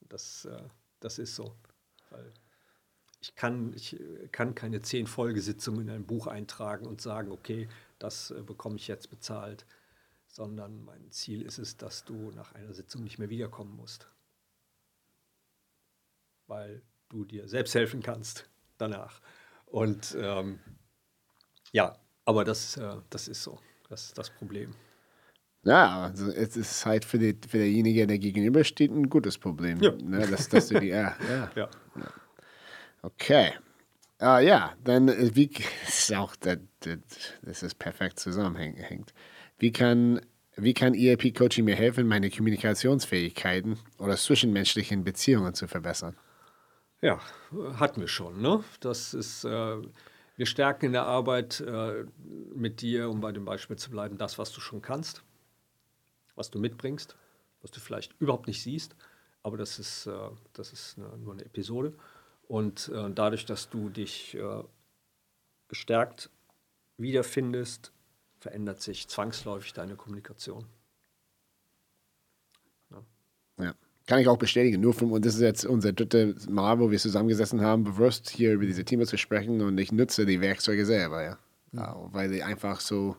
Das, 0.02 0.46
äh, 0.46 0.63
das 1.00 1.20
ist 1.20 1.36
so. 1.36 1.56
Weil 2.10 2.34
ich 3.20 3.36
kann, 3.36 3.74
ich 3.74 3.98
kann 4.32 4.56
keine 4.56 4.82
zehn 4.82 5.08
Folgesitzungen 5.08 5.82
in 5.82 5.90
ein 5.90 6.06
Buch 6.06 6.28
eintragen 6.28 6.86
und 6.86 7.02
sagen, 7.02 7.32
okay, 7.32 7.68
das 8.00 8.32
äh, 8.32 8.42
bekomme 8.42 8.78
ich 8.78 8.88
jetzt 8.88 9.10
bezahlt, 9.10 9.66
sondern 10.28 10.84
mein 10.84 11.12
Ziel 11.12 11.42
ist 11.42 11.58
es, 11.58 11.78
dass 11.78 12.06
du 12.06 12.32
nach 12.32 12.54
einer 12.54 12.74
Sitzung 12.74 13.04
nicht 13.04 13.18
mehr 13.18 13.30
wiederkommen 13.30 13.76
musst. 13.76 14.08
Weil 16.46 16.82
du 17.10 17.26
dir 17.26 17.48
selbst 17.48 17.76
helfen 17.76 18.02
kannst 18.02 18.50
danach. 18.78 19.22
Und 19.66 20.16
ähm, 20.20 20.60
ja, 21.72 22.00
aber 22.26 22.44
das, 22.46 22.78
äh, 22.78 22.98
das 23.10 23.28
ist 23.28 23.44
so. 23.44 23.60
Das 23.90 24.06
ist 24.06 24.18
das 24.18 24.30
Problem. 24.30 24.74
Ja, 25.63 26.04
also 26.04 26.32
es 26.32 26.56
ist 26.56 26.86
halt 26.86 27.04
für, 27.04 27.20
die, 27.20 27.38
für 27.48 27.58
derjenige, 27.58 28.08
der 28.08 28.20
gegenübersteht, 28.20 28.91
ein 28.91 29.10
gutes 29.10 29.38
Problem. 29.38 29.82
Ja. 29.82 29.91
Ne, 29.91 30.26
dass, 30.28 30.48
dass 30.50 30.70
du 30.70 30.80
die, 30.80 30.88
ja, 30.88 31.15
ja. 31.30 31.50
ja. 31.56 31.70
Okay. 33.02 33.52
Ah, 34.20 34.39
ja, 34.39 34.74
dann 34.84 35.10
äh, 35.10 35.36
wie 35.36 35.50
ist 35.88 36.13
auch 36.13 36.36
das 36.36 36.58
ist 37.43 37.80
perfekt 37.80 38.20
zusammenhängt. 38.20 39.13
Wie 39.60 39.72
kann 39.72 40.22
wie 40.60 40.74
kann 40.74 40.96
ERP 40.96 41.36
Coaching 41.36 41.65
mir 41.65 41.76
helfen, 41.76 42.08
meine 42.08 42.32
Kommunikationsfähigkeiten 42.32 43.78
oder 44.00 44.17
zwischenmenschlichen 44.17 45.04
Beziehungen 45.04 45.54
zu 45.54 45.67
verbessern? 45.67 46.17
Ja, 47.00 47.20
hatten 47.76 48.02
wir 48.02 48.08
schon. 48.08 48.41
Ne? 48.41 48.63
Das 48.80 49.13
ist, 49.13 49.43
äh, 49.43 49.78
wir 50.36 50.46
stärken 50.48 50.88
in 50.88 50.93
der 50.93 51.06
Arbeit 51.06 51.62
äh, 51.62 52.06
mit 52.56 52.82
dir, 52.82 53.10
um 53.12 53.22
bei 53.22 53.32
dem 53.32 53.46
Beispiel 53.46 53.76
zu 53.76 53.91
bleiben, 53.91 54.17
das, 54.17 54.39
was 54.39 54.52
du 54.52 54.60
schon 54.60 54.82
kannst, 54.82 55.24
was 56.38 56.50
du 56.50 56.60
mitbringst, 56.60 57.17
was 57.62 57.71
du 57.71 57.82
vielleicht 57.82 58.15
überhaupt 58.19 58.47
nicht 58.47 58.63
siehst, 58.63 58.95
aber 59.43 59.58
das 59.58 59.80
ist, 59.80 60.08
äh, 60.08 60.30
das 60.54 60.71
ist 60.71 60.97
eine, 60.97 61.17
nur 61.17 61.34
eine 61.34 61.43
Episode. 61.43 61.93
Und 62.47 62.89
äh, 62.89 63.12
dadurch, 63.13 63.45
dass 63.45 63.69
du 63.69 63.89
dich 63.89 64.36
äh, 64.36 64.63
gestärkt 65.67 66.30
wiederfindest, 66.97 67.91
verändert 68.39 68.82
sich 68.82 69.08
zwangsläufig 69.08 69.73
deine 69.73 69.95
Kommunikation. 69.95 70.65
Ja. 72.91 73.04
ja. 73.60 73.73
Kann 74.06 74.19
ich 74.19 74.28
auch 74.30 74.38
bestätigen. 74.38 74.80
Nur 74.80 74.93
von, 74.93 75.12
und 75.12 75.26
das 75.26 75.36
ist 75.36 75.41
jetzt 75.41 75.65
unser 75.65 75.91
drittes 75.91 76.47
Mal, 76.47 76.80
wo 76.80 76.89
wir 76.89 77.00
zusammengesessen 77.00 77.60
haben, 77.62 77.84
bewusst 77.84 78.30
hier 78.30 78.54
über 78.54 78.65
diese 78.65 78.86
Themen 78.86 79.06
zu 79.06 79.17
sprechen 79.17 79.62
und 79.62 79.78
ich 79.78 79.91
nutze 79.91 80.26
die 80.26 80.39
Werkzeuge 80.39 80.86
selber, 80.86 81.23
ja. 81.23 81.38
Mhm. 81.71 81.80
ja 81.80 81.95
weil 82.13 82.30
sie 82.30 82.43
einfach 82.43 82.80
so, 82.80 83.17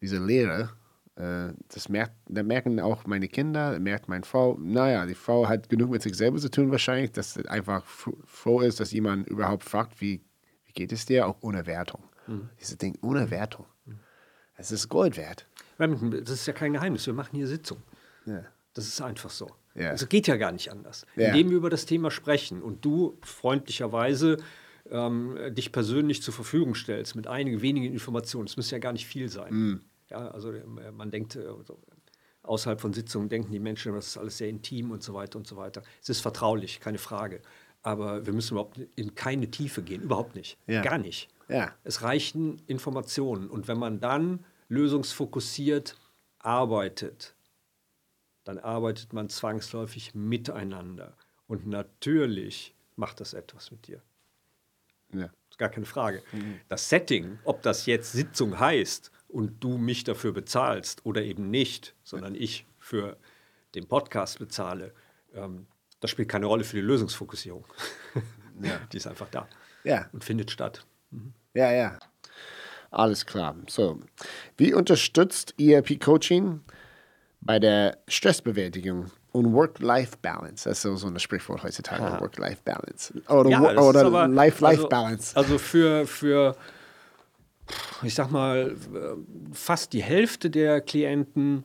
diese 0.00 0.18
Lehre, 0.18 0.62
äh, 0.62 0.83
das 1.16 1.88
merkt, 1.88 2.14
da 2.28 2.42
merken 2.42 2.80
auch 2.80 3.06
meine 3.06 3.28
Kinder, 3.28 3.78
merkt 3.78 4.08
meine 4.08 4.24
Frau, 4.24 4.58
naja, 4.60 5.06
die 5.06 5.14
Frau 5.14 5.48
hat 5.48 5.68
genug 5.68 5.90
mit 5.90 6.02
sich 6.02 6.16
selber 6.16 6.38
zu 6.38 6.50
tun 6.50 6.72
wahrscheinlich, 6.72 7.12
dass 7.12 7.34
sie 7.34 7.48
einfach 7.48 7.84
froh 7.84 8.60
ist, 8.60 8.80
dass 8.80 8.90
jemand 8.90 9.28
überhaupt 9.28 9.62
fragt, 9.62 10.00
wie, 10.00 10.24
wie 10.64 10.72
geht 10.72 10.90
es 10.90 11.06
dir, 11.06 11.28
auch 11.28 11.36
ohne 11.40 11.66
Wertung. 11.66 12.02
Mhm. 12.26 12.48
Dieses 12.60 12.78
Ding 12.78 12.98
ohne 13.00 13.30
Wertung. 13.30 13.66
Mhm. 13.86 14.00
Es 14.56 14.72
ist 14.72 14.88
Gold 14.88 15.16
wert. 15.16 15.46
Das 15.78 16.30
ist 16.30 16.46
ja 16.46 16.52
kein 16.52 16.72
Geheimnis. 16.72 17.06
Wir 17.06 17.14
machen 17.14 17.36
hier 17.36 17.46
Sitzung. 17.46 17.82
Ja. 18.26 18.44
Das 18.72 18.86
ist 18.86 19.00
einfach 19.00 19.30
so. 19.30 19.50
Ja. 19.74 19.90
Also 19.90 20.06
geht 20.06 20.26
ja 20.26 20.36
gar 20.36 20.52
nicht 20.52 20.70
anders. 20.70 21.06
Ja. 21.16 21.28
Indem 21.28 21.50
wir 21.50 21.56
über 21.56 21.70
das 21.70 21.86
Thema 21.86 22.10
sprechen 22.10 22.62
und 22.62 22.84
du 22.84 23.18
freundlicherweise 23.22 24.38
ähm, 24.90 25.36
dich 25.50 25.72
persönlich 25.72 26.22
zur 26.22 26.34
Verfügung 26.34 26.74
stellst 26.74 27.16
mit 27.16 27.26
einigen 27.26 27.62
wenigen 27.62 27.92
Informationen, 27.92 28.46
das 28.46 28.56
muss 28.56 28.70
ja 28.70 28.78
gar 28.78 28.92
nicht 28.92 29.06
viel 29.06 29.28
sein. 29.28 29.52
Mm. 29.52 29.80
Ja, 30.14 30.28
also 30.28 30.52
äh, 30.52 30.92
man 30.92 31.10
denkt, 31.10 31.34
äh, 31.34 31.48
außerhalb 32.44 32.80
von 32.80 32.92
Sitzungen 32.92 33.28
denken 33.28 33.50
die 33.50 33.58
Menschen, 33.58 33.92
das 33.94 34.08
ist 34.08 34.16
alles 34.16 34.38
sehr 34.38 34.48
intim 34.48 34.92
und 34.92 35.02
so 35.02 35.12
weiter 35.14 35.38
und 35.38 35.46
so 35.46 35.56
weiter. 35.56 35.82
Es 36.00 36.08
ist 36.08 36.20
vertraulich, 36.20 36.80
keine 36.80 36.98
Frage. 36.98 37.42
Aber 37.82 38.24
wir 38.24 38.32
müssen 38.32 38.54
überhaupt 38.54 38.78
in 38.94 39.14
keine 39.14 39.50
Tiefe 39.50 39.82
gehen, 39.82 40.02
überhaupt 40.02 40.36
nicht. 40.36 40.56
Ja. 40.66 40.82
Gar 40.82 40.98
nicht. 40.98 41.28
Ja. 41.48 41.74
Es 41.82 42.02
reichen 42.02 42.62
Informationen. 42.66 43.50
Und 43.50 43.66
wenn 43.66 43.78
man 43.78 44.00
dann 44.00 44.44
lösungsfokussiert 44.68 45.98
arbeitet, 46.38 47.34
dann 48.44 48.58
arbeitet 48.58 49.12
man 49.12 49.28
zwangsläufig 49.28 50.14
miteinander. 50.14 51.16
Und 51.46 51.66
natürlich 51.66 52.74
macht 52.94 53.20
das 53.20 53.34
etwas 53.34 53.70
mit 53.72 53.88
dir. 53.88 54.00
Ja. 55.12 55.30
Ist 55.50 55.58
gar 55.58 55.70
keine 55.70 55.86
Frage. 55.86 56.22
Mhm. 56.32 56.60
Das 56.68 56.88
Setting, 56.88 57.38
ob 57.44 57.62
das 57.62 57.86
jetzt 57.86 58.12
Sitzung 58.12 58.58
heißt 58.58 59.10
und 59.34 59.64
du 59.64 59.78
mich 59.78 60.04
dafür 60.04 60.32
bezahlst 60.32 61.04
oder 61.04 61.22
eben 61.22 61.50
nicht, 61.50 61.96
sondern 62.04 62.36
ich 62.36 62.66
für 62.78 63.16
den 63.74 63.88
Podcast 63.88 64.38
bezahle, 64.38 64.92
ähm, 65.34 65.66
das 65.98 66.12
spielt 66.12 66.28
keine 66.28 66.46
Rolle 66.46 66.62
für 66.62 66.76
die 66.76 66.82
Lösungsfokussierung. 66.82 67.64
Ja. 68.62 68.78
die 68.92 68.96
ist 68.96 69.08
einfach 69.08 69.28
da 69.30 69.48
ja. 69.82 70.06
und 70.12 70.22
findet 70.22 70.52
statt. 70.52 70.86
Mhm. 71.10 71.32
Ja, 71.52 71.72
ja. 71.72 71.98
Alles 72.92 73.26
klar. 73.26 73.56
So, 73.68 73.98
wie 74.56 74.72
unterstützt 74.72 75.54
ERP 75.58 75.98
Coaching 75.98 76.60
bei 77.40 77.58
der 77.58 77.98
Stressbewältigung 78.06 79.10
und 79.32 79.52
Work-Life-Balance? 79.52 80.68
Das 80.68 80.84
ist 80.84 81.00
so 81.00 81.08
ein 81.08 81.18
Sprichwort 81.18 81.64
heutzutage, 81.64 82.20
Work-Life-Balance. 82.20 83.14
Oder, 83.28 83.50
ja, 83.50 83.60
oder 83.80 84.28
Life-Life-Balance. 84.28 85.36
Also, 85.36 85.54
also, 85.54 85.58
für, 85.58 86.06
für, 86.06 86.56
ich 88.02 88.14
sag 88.14 88.30
mal, 88.30 88.76
fast 89.52 89.92
die 89.92 90.02
Hälfte 90.02 90.50
der 90.50 90.80
Klienten, 90.80 91.64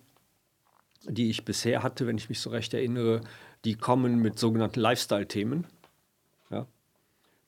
die 1.05 1.29
ich 1.29 1.45
bisher 1.45 1.83
hatte, 1.83 2.07
wenn 2.07 2.17
ich 2.17 2.29
mich 2.29 2.39
so 2.39 2.49
recht 2.49 2.73
erinnere, 2.73 3.21
die 3.65 3.75
kommen 3.75 4.19
mit 4.19 4.39
sogenannten 4.39 4.79
Lifestyle-Themen. 4.79 5.67
Ja? 6.49 6.65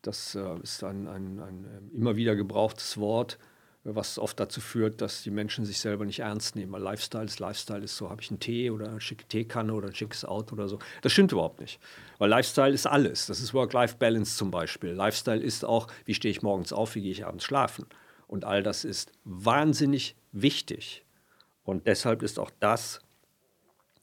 Das 0.02 0.36
äh, 0.36 0.60
ist 0.62 0.84
ein, 0.84 1.08
ein, 1.08 1.40
ein 1.40 1.66
ähm, 1.66 1.92
immer 1.94 2.16
wieder 2.16 2.36
gebrauchtes 2.36 2.98
Wort 2.98 3.38
was 3.84 4.20
oft 4.20 4.40
dazu 4.40 4.62
führt, 4.62 5.02
dass 5.02 5.24
die 5.24 5.32
Menschen 5.32 5.66
sich 5.66 5.80
selber 5.80 6.06
nicht 6.06 6.20
ernst 6.20 6.56
nehmen. 6.56 6.72
Weil 6.72 6.82
Lifestyle 6.82 7.26
ist 7.26 7.40
Lifestyle 7.40 7.84
ist 7.84 7.98
so, 7.98 8.10
habe 8.10 8.22
ich 8.22 8.30
einen 8.30 8.40
Tee 8.40 8.70
oder 8.70 8.90
eine 8.90 9.02
schicke 9.02 9.26
Teekanne 9.26 9.74
oder 9.74 9.88
ein 9.88 9.96
schickes 9.96 10.24
Auto 10.24 10.54
oder 10.54 10.68
so. 10.68 10.78
Das 11.02 11.12
stimmt 11.12 11.32
überhaupt 11.32 11.60
nicht. 11.60 11.80
Weil 12.20 12.30
Lifestyle 12.30 12.74
ist 12.74 12.86
alles. 12.86 13.26
Das 13.26 13.40
ist 13.40 13.54
Work-Life-Balance 13.54 14.38
zum 14.38 14.52
Beispiel. 14.52 14.92
Lifestyle 14.92 15.42
ist 15.42 15.66
auch, 15.66 15.88
wie 16.06 16.14
stehe 16.14 16.32
ich 16.32 16.44
morgens 16.44 16.74
auf, 16.74 16.94
wie 16.96 17.02
gehe 17.02 17.12
ich 17.12 17.26
abends 17.26 17.44
schlafen. 17.44 17.86
Und 18.32 18.46
all 18.46 18.64
das 18.64 18.86
ist 18.86 19.12
wahnsinnig 19.26 20.16
wichtig. 20.32 21.04
Und 21.66 21.86
deshalb 21.86 22.24
ist 22.24 22.40
auch 22.40 22.50
das 22.62 23.02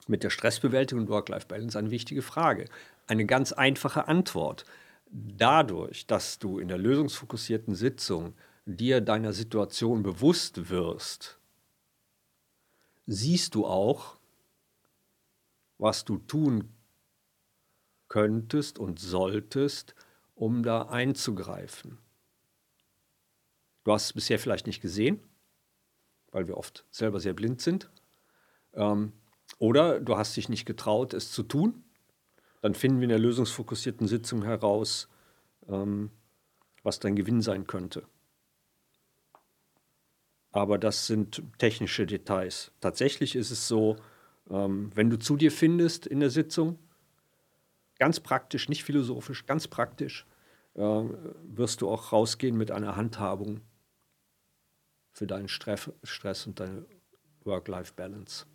mit 0.07 0.21
der 0.21 0.29
Stressbewältigung 0.29 1.05
und 1.05 1.09
Work-Life-Balance 1.09 1.79
eine 1.79 1.89
wichtige 1.89 2.21
Frage. 2.21 2.65
Eine 3.07 3.25
ganz 3.25 3.53
einfache 3.53 4.07
Antwort. 4.07 4.65
Dadurch, 5.09 6.05
dass 6.05 6.37
du 6.37 6.59
in 6.59 6.67
der 6.67 6.77
lösungsfokussierten 6.77 7.73
Sitzung 7.73 8.35
dir 8.67 9.01
deiner 9.01 9.33
Situation 9.33 10.03
bewusst 10.03 10.69
wirst, 10.69 11.39
siehst 13.07 13.55
du 13.55 13.65
auch, 13.65 14.19
was 15.79 16.05
du 16.05 16.19
tun 16.19 16.69
könntest 18.09 18.77
und 18.77 18.99
solltest, 18.99 19.95
um 20.35 20.61
da 20.61 20.83
einzugreifen. 20.83 21.97
Du 23.89 23.93
hast 23.95 24.05
es 24.05 24.13
bisher 24.13 24.37
vielleicht 24.37 24.67
nicht 24.67 24.83
gesehen, 24.83 25.19
weil 26.29 26.47
wir 26.47 26.57
oft 26.57 26.85
selber 26.91 27.19
sehr 27.19 27.33
blind 27.33 27.59
sind. 27.59 27.89
Ähm, 28.75 29.13
oder 29.57 29.99
du 29.99 30.15
hast 30.15 30.37
dich 30.37 30.47
nicht 30.47 30.67
getraut, 30.67 31.15
es 31.15 31.31
zu 31.31 31.41
tun. 31.41 31.83
Dann 32.61 32.75
finden 32.75 32.99
wir 32.99 33.05
in 33.05 33.09
der 33.09 33.17
lösungsfokussierten 33.17 34.07
Sitzung 34.07 34.43
heraus, 34.43 35.09
ähm, 35.67 36.11
was 36.83 36.99
dein 36.99 37.15
Gewinn 37.15 37.41
sein 37.41 37.65
könnte. 37.65 38.03
Aber 40.51 40.77
das 40.77 41.07
sind 41.07 41.41
technische 41.57 42.05
Details. 42.05 42.71
Tatsächlich 42.81 43.35
ist 43.35 43.49
es 43.49 43.67
so, 43.67 43.95
ähm, 44.51 44.91
wenn 44.93 45.09
du 45.09 45.17
zu 45.17 45.35
dir 45.35 45.51
findest 45.51 46.05
in 46.05 46.19
der 46.19 46.29
Sitzung, 46.29 46.77
ganz 47.97 48.19
praktisch, 48.19 48.69
nicht 48.69 48.83
philosophisch, 48.83 49.47
ganz 49.47 49.67
praktisch, 49.67 50.27
äh, 50.75 50.81
wirst 50.81 51.81
du 51.81 51.89
auch 51.89 52.11
rausgehen 52.11 52.55
mit 52.55 52.69
einer 52.69 52.95
Handhabung 52.95 53.61
für 55.11 55.27
deinen 55.27 55.47
Stress, 55.47 55.91
Stress 56.03 56.47
und 56.47 56.59
deine 56.59 56.85
Work-Life-Balance. 57.43 58.45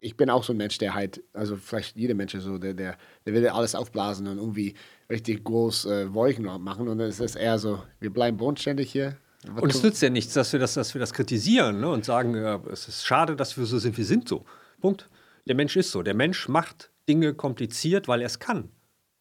Ich 0.00 0.16
bin 0.16 0.30
auch 0.30 0.42
so 0.42 0.52
ein 0.52 0.56
Mensch, 0.56 0.78
der 0.78 0.94
halt, 0.94 1.22
also 1.32 1.56
vielleicht 1.56 1.96
jeder 1.96 2.14
Mensch 2.14 2.34
so, 2.36 2.58
der, 2.58 2.74
der, 2.74 2.98
der 3.24 3.34
will 3.34 3.46
alles 3.48 3.74
aufblasen 3.74 4.26
und 4.26 4.38
irgendwie 4.38 4.74
richtig 5.08 5.44
groß 5.44 5.86
äh, 5.86 6.12
Wolken 6.12 6.44
machen. 6.62 6.88
Und 6.88 6.98
dann 6.98 7.08
ist 7.08 7.20
es 7.20 7.36
eher 7.36 7.58
so, 7.58 7.82
wir 8.00 8.12
bleiben 8.12 8.36
bodenständig 8.36 8.90
hier, 8.90 9.16
und 9.44 9.74
es 9.74 9.82
nützt 9.82 10.02
ja 10.02 10.10
nichts, 10.10 10.34
dass 10.34 10.52
wir 10.52 10.60
das, 10.60 10.74
dass 10.74 10.94
wir 10.94 11.00
das 11.00 11.12
kritisieren 11.12 11.80
ne? 11.80 11.88
und 11.88 12.04
sagen, 12.04 12.36
ja, 12.36 12.62
es 12.70 12.86
ist 12.86 13.04
schade, 13.04 13.34
dass 13.34 13.56
wir 13.56 13.66
so 13.66 13.78
sind, 13.78 13.96
wir 13.96 14.04
sind 14.04 14.28
so. 14.28 14.44
Punkt. 14.80 15.08
Der 15.46 15.56
Mensch 15.56 15.76
ist 15.76 15.90
so. 15.90 16.02
Der 16.02 16.14
Mensch 16.14 16.48
macht 16.48 16.90
Dinge 17.08 17.34
kompliziert, 17.34 18.06
weil 18.06 18.20
er 18.20 18.26
es 18.26 18.38
kann. 18.38 18.70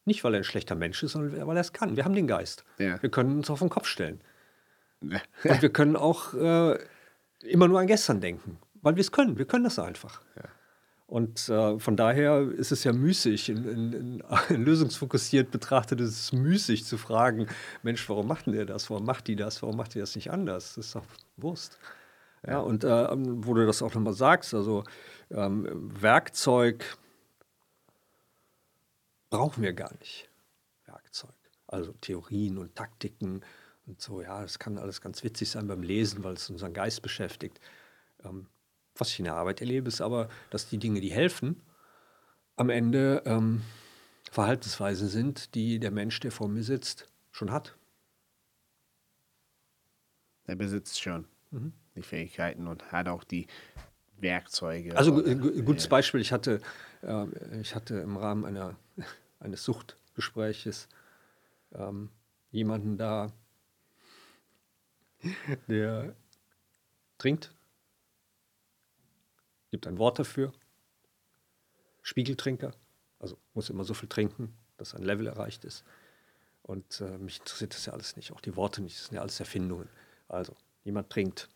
Nicht, 0.05 0.23
weil 0.23 0.35
er 0.35 0.41
ein 0.41 0.43
schlechter 0.43 0.75
Mensch 0.75 1.01
ist, 1.01 1.13
sondern 1.13 1.47
weil 1.47 1.57
er 1.57 1.61
es 1.61 1.73
kann. 1.73 1.95
Wir 1.95 2.05
haben 2.05 2.13
den 2.13 2.27
Geist. 2.27 2.65
Ja. 2.77 3.01
Wir 3.01 3.09
können 3.09 3.37
uns 3.37 3.49
auf 3.49 3.59
den 3.59 3.69
Kopf 3.69 3.87
stellen. 3.87 4.21
und 5.43 5.61
wir 5.61 5.69
können 5.69 5.95
auch 5.95 6.33
äh, 6.33 6.77
immer 7.41 7.67
nur 7.67 7.79
an 7.79 7.87
gestern 7.87 8.21
denken, 8.21 8.57
weil 8.81 8.95
wir 8.95 9.01
es 9.01 9.11
können. 9.11 9.37
Wir 9.37 9.45
können 9.45 9.63
das 9.63 9.79
einfach. 9.79 10.21
Ja. 10.35 10.43
Und 11.11 11.49
äh, 11.49 11.77
von 11.77 11.97
daher 11.97 12.39
ist 12.39 12.71
es 12.71 12.85
ja 12.85 12.93
müßig, 12.93 13.49
in, 13.49 13.65
in, 13.67 13.93
in, 13.93 14.23
lösungsfokussiert 14.63 15.51
betrachtet 15.51 15.99
ist 15.99 16.17
es 16.17 16.31
müßig 16.31 16.85
zu 16.85 16.97
fragen, 16.97 17.47
Mensch, 17.83 18.07
warum 18.07 18.27
macht 18.27 18.45
denn 18.45 18.53
der 18.53 18.65
das? 18.65 18.89
Warum 18.89 19.05
macht 19.05 19.27
die 19.27 19.35
das? 19.35 19.61
Warum 19.61 19.75
macht 19.75 19.93
die 19.93 19.99
das 19.99 20.15
nicht 20.15 20.31
anders? 20.31 20.75
Das 20.75 20.85
ist 20.85 20.95
doch 20.95 21.03
Wurst. 21.35 21.79
Ja, 22.47 22.59
und 22.59 22.85
äh, 22.85 23.07
wo 23.09 23.53
du 23.53 23.65
das 23.65 23.81
auch 23.81 23.93
nochmal 23.93 24.13
sagst, 24.13 24.53
also 24.53 24.85
ähm, 25.31 25.67
Werkzeug 26.01 26.97
brauchen 29.29 29.63
wir 29.63 29.73
gar 29.73 29.93
nicht. 29.99 30.29
Werkzeug. 30.85 31.35
Also 31.67 31.91
Theorien 31.99 32.57
und 32.57 32.75
Taktiken 32.75 33.41
und 33.91 34.01
so, 34.01 34.21
ja, 34.21 34.41
das 34.41 34.57
kann 34.57 34.77
alles 34.77 35.01
ganz 35.01 35.21
witzig 35.23 35.49
sein 35.49 35.67
beim 35.67 35.83
Lesen, 35.83 36.23
weil 36.23 36.33
es 36.35 36.49
unseren 36.49 36.73
Geist 36.73 37.01
beschäftigt. 37.01 37.59
Ähm, 38.23 38.47
was 38.95 39.09
ich 39.09 39.19
in 39.19 39.25
der 39.25 39.35
Arbeit 39.35 39.59
erlebe, 39.59 39.89
ist 39.89 39.99
aber, 40.01 40.29
dass 40.49 40.69
die 40.69 40.77
Dinge, 40.77 41.01
die 41.01 41.11
helfen, 41.11 41.61
am 42.55 42.69
Ende 42.69 43.21
ähm, 43.25 43.61
Verhaltensweisen 44.31 45.09
sind, 45.09 45.55
die 45.55 45.77
der 45.79 45.91
Mensch, 45.91 46.19
der 46.21 46.31
vor 46.31 46.47
mir 46.47 46.63
sitzt, 46.63 47.11
schon 47.31 47.51
hat. 47.51 47.75
Er 50.45 50.55
besitzt 50.55 51.01
schon 51.01 51.25
Mhm. 51.51 51.73
die 51.95 52.01
Fähigkeiten 52.01 52.67
und 52.67 52.91
hat 52.93 53.09
auch 53.09 53.25
die 53.25 53.47
Werkzeuge. 54.19 54.95
Also 54.95 55.13
oder- 55.15 55.29
ein 55.31 55.41
gu- 55.41 55.63
gutes 55.63 55.87
Beispiel, 55.89 56.21
ich 56.21 56.31
hatte, 56.31 56.61
äh, 57.01 57.25
ich 57.59 57.75
hatte 57.75 57.95
im 57.95 58.15
Rahmen 58.15 58.45
einer, 58.45 58.77
eines 59.39 59.63
Suchtgespräches 59.65 60.87
ähm, 61.73 62.09
jemanden 62.51 62.97
da, 62.97 63.31
der 65.67 66.15
trinkt, 67.17 67.53
gibt 69.69 69.87
ein 69.87 69.97
Wort 69.97 70.19
dafür, 70.19 70.51
Spiegeltrinker, 72.01 72.73
also 73.19 73.37
muss 73.53 73.69
immer 73.69 73.83
so 73.83 73.93
viel 73.93 74.09
trinken, 74.09 74.53
dass 74.77 74.95
ein 74.95 75.03
Level 75.03 75.27
erreicht 75.27 75.63
ist. 75.65 75.83
Und 76.63 77.01
äh, 77.01 77.17
mich 77.17 77.39
interessiert 77.39 77.73
das 77.73 77.85
ja 77.85 77.93
alles 77.93 78.15
nicht, 78.15 78.31
auch 78.31 78.41
die 78.41 78.55
Worte 78.55 78.81
nicht, 78.81 78.97
das 78.97 79.05
sind 79.05 79.15
ja 79.15 79.21
alles 79.21 79.39
Erfindungen. 79.39 79.89
Also, 80.27 80.55
jemand 80.83 81.09
trinkt 81.09 81.49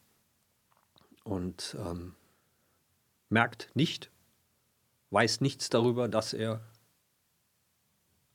und 1.24 1.76
ähm, 1.80 2.16
merkt 3.30 3.70
nicht, 3.76 4.12
weiß 5.10 5.42
nichts 5.42 5.70
darüber, 5.70 6.08
dass 6.08 6.34
er 6.34 6.62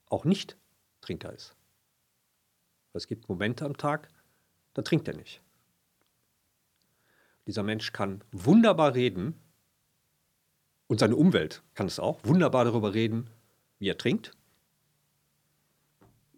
auch 0.09 0.25
nicht 0.25 0.57
Trinker 1.01 1.31
ist. 1.33 1.55
Es 2.93 3.07
gibt 3.07 3.29
Momente 3.29 3.65
am 3.65 3.77
Tag, 3.77 4.09
da 4.73 4.81
trinkt 4.81 5.07
er 5.07 5.15
nicht. 5.15 5.41
Dieser 7.47 7.63
Mensch 7.63 7.91
kann 7.91 8.23
wunderbar 8.31 8.93
reden 8.95 9.35
und 10.87 10.99
seine 10.99 11.15
Umwelt 11.15 11.63
kann 11.73 11.87
es 11.87 11.99
auch 11.99 12.19
wunderbar 12.23 12.65
darüber 12.65 12.93
reden, 12.93 13.29
wie 13.79 13.89
er 13.89 13.97
trinkt. 13.97 14.35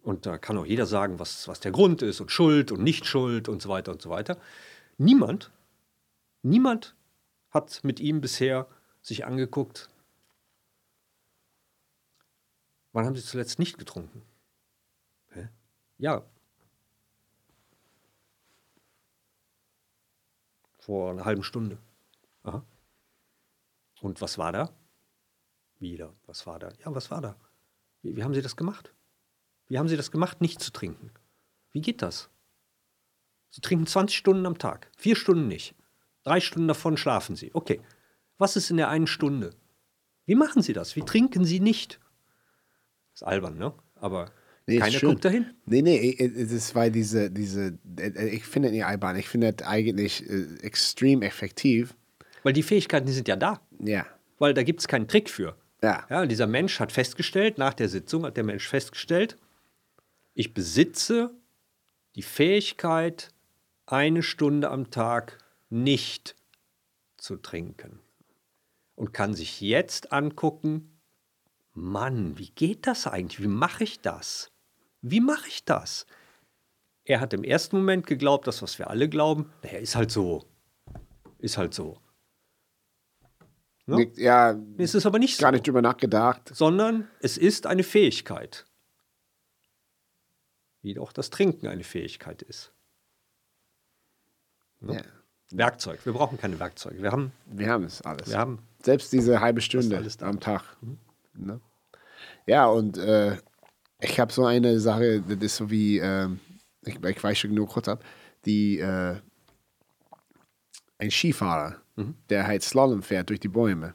Und 0.01 0.25
da 0.25 0.37
kann 0.37 0.57
auch 0.57 0.65
jeder 0.65 0.85
sagen, 0.85 1.19
was, 1.19 1.47
was 1.47 1.59
der 1.59 1.71
Grund 1.71 2.01
ist 2.01 2.19
und 2.19 2.31
Schuld 2.31 2.71
und 2.71 2.83
Nicht-Schuld 2.83 3.47
und 3.47 3.61
so 3.61 3.69
weiter 3.69 3.91
und 3.91 4.01
so 4.01 4.09
weiter. 4.09 4.37
Niemand, 4.97 5.51
niemand 6.41 6.95
hat 7.49 7.83
mit 7.83 7.99
ihm 7.99 8.19
bisher 8.19 8.67
sich 9.01 9.25
angeguckt, 9.25 9.89
wann 12.91 13.05
haben 13.05 13.15
Sie 13.15 13.23
zuletzt 13.23 13.59
nicht 13.59 13.77
getrunken? 13.77 14.21
Hä? 15.29 15.49
Ja. 15.97 16.25
Vor 20.85 21.11
einer 21.11 21.23
halben 21.23 21.43
Stunde. 21.43 21.77
Aha. 22.43 22.65
Und 24.01 24.19
was 24.19 24.37
war 24.37 24.51
da? 24.51 24.69
Wieder, 25.79 26.13
was 26.25 26.45
war 26.45 26.59
da? 26.59 26.73
Ja, 26.83 26.93
was 26.93 27.09
war 27.09 27.21
da? 27.21 27.37
Wie, 28.01 28.17
wie 28.17 28.23
haben 28.23 28.33
Sie 28.33 28.41
das 28.41 28.57
gemacht? 28.57 28.93
Wie 29.67 29.79
haben 29.79 29.87
Sie 29.87 29.95
das 29.95 30.11
gemacht, 30.11 30.41
nicht 30.41 30.59
zu 30.59 30.73
trinken? 30.73 31.11
Wie 31.71 31.79
geht 31.79 32.01
das? 32.01 32.29
Sie 33.49 33.61
trinken 33.61 33.87
20 33.87 34.17
Stunden 34.17 34.45
am 34.45 34.57
Tag, 34.57 34.91
vier 34.97 35.15
Stunden 35.15 35.47
nicht. 35.47 35.73
Drei 36.23 36.41
Stunden 36.41 36.67
davon 36.67 36.97
schlafen 36.97 37.37
Sie. 37.37 37.51
Okay. 37.53 37.81
Was 38.37 38.57
ist 38.57 38.69
in 38.69 38.75
der 38.75 38.89
einen 38.89 39.07
Stunde? 39.07 39.51
Wie 40.25 40.35
machen 40.35 40.61
Sie 40.61 40.73
das? 40.73 40.97
Wie 40.97 41.05
trinken 41.05 41.45
Sie 41.45 41.61
nicht? 41.61 42.01
ist 43.13 43.23
albern, 43.23 43.57
ne? 43.57 43.73
Aber 43.95 44.31
Nee, 44.65 44.77
keiner 44.79 44.99
guckt 44.99 45.25
dahin. 45.25 45.47
Nee, 45.65 45.81
nee, 45.81 46.15
es 46.17 46.51
ist, 46.51 46.73
weil 46.73 46.89
diese, 46.89 47.29
diese, 47.29 47.77
äh, 47.97 48.29
ich 48.29 48.45
finde 48.45 48.71
nicht 48.71 48.85
albern, 48.85 49.17
ich 49.17 49.27
finde 49.27 49.51
das 49.51 49.67
eigentlich 49.67 50.27
äh, 50.29 50.45
extrem 50.61 51.21
effektiv. 51.21 51.95
Weil 52.43 52.53
die 52.53 52.63
Fähigkeiten, 52.63 53.05
die 53.05 53.13
sind 53.13 53.27
ja 53.27 53.35
da. 53.35 53.61
Ja, 53.79 54.05
Weil 54.39 54.53
da 54.53 54.63
gibt 54.63 54.79
es 54.79 54.87
keinen 54.87 55.07
Trick 55.07 55.29
für. 55.29 55.57
ja, 55.81 56.05
Ja, 56.09 56.25
dieser 56.25 56.47
Mensch 56.47 56.79
hat 56.79 56.91
festgestellt, 56.91 57.57
nach 57.57 57.73
der 57.73 57.89
Sitzung 57.89 58.25
hat 58.25 58.37
der 58.37 58.43
Mensch 58.45 58.67
festgestellt, 58.67 59.37
ich 60.33 60.53
besitze 60.53 61.31
die 62.15 62.23
Fähigkeit, 62.23 63.29
eine 63.85 64.23
Stunde 64.23 64.71
am 64.71 64.91
Tag 64.91 65.39
nicht 65.69 66.35
zu 67.17 67.35
trinken. 67.35 67.99
Und 68.95 69.13
kann 69.13 69.33
sich 69.33 69.59
jetzt 69.59 70.11
angucken, 70.13 70.99
Mann, 71.73 72.37
wie 72.37 72.49
geht 72.51 72.85
das 72.87 73.07
eigentlich? 73.07 73.41
Wie 73.41 73.47
mache 73.47 73.83
ich 73.83 73.99
das? 73.99 74.51
Wie 75.03 75.19
mache 75.19 75.47
ich 75.47 75.65
das? 75.65 76.05
Er 77.03 77.19
hat 77.19 77.33
im 77.33 77.43
ersten 77.43 77.75
Moment 77.77 78.07
geglaubt, 78.07 78.47
das, 78.47 78.61
was 78.61 78.79
wir 78.79 78.89
alle 78.89 79.09
glauben, 79.09 79.51
naja, 79.61 79.77
ist 79.79 79.95
halt 79.95 80.09
so. 80.11 80.45
Ist 81.39 81.57
halt 81.57 81.73
so. 81.73 81.99
Ja? 83.85 83.97
Nicht- 83.97 84.17
ja 84.17 84.57
Es 84.77 84.95
ist 84.95 85.05
aber 85.05 85.19
nicht 85.19 85.35
so 85.35 85.41
gar 85.41 85.51
nicht 85.51 85.67
drüber 85.67 85.81
nachgedacht. 85.81 86.49
sondern 86.55 87.09
es 87.19 87.37
ist 87.37 87.67
eine 87.67 87.83
Fähigkeit. 87.83 88.65
Wie 90.81 90.97
auch 90.97 91.11
das 91.11 91.29
Trinken 91.29 91.67
eine 91.67 91.83
Fähigkeit 91.83 92.41
ist. 92.41 92.71
Ja. 94.81 95.01
Werkzeug. 95.51 96.05
Wir 96.05 96.13
brauchen 96.13 96.37
keine 96.37 96.59
Werkzeuge. 96.59 97.01
Wir 97.01 97.11
haben, 97.11 97.31
Wir 97.45 97.69
haben 97.69 97.83
es 97.83 98.01
alles. 98.01 98.29
wir 98.29 98.37
haben 98.37 98.59
Selbst 98.81 99.11
diese 99.11 99.39
halbe 99.41 99.59
Stunde 99.61 100.05
am 100.21 100.39
Tag. 100.39 100.63
Ne? 101.33 101.59
Ja, 102.45 102.67
und 102.67 102.97
äh, 102.97 103.37
ich 104.03 104.19
habe 104.19 104.31
so 104.31 104.45
eine 104.45 104.79
Sache, 104.79 105.21
das 105.21 105.37
ist 105.37 105.55
so 105.55 105.69
wie, 105.69 105.97
ähm, 105.99 106.39
ich, 106.85 107.03
ich 107.03 107.23
weiß 107.23 107.37
schon 107.37 107.53
nur 107.53 107.67
kurz 107.67 107.87
ab, 107.87 108.03
die, 108.45 108.79
äh, 108.79 109.15
ein 110.97 111.11
Skifahrer, 111.11 111.77
der 112.29 112.47
halt 112.47 112.63
Slalom 112.63 113.03
fährt 113.03 113.29
durch 113.29 113.39
die 113.39 113.49
Bäume. 113.49 113.93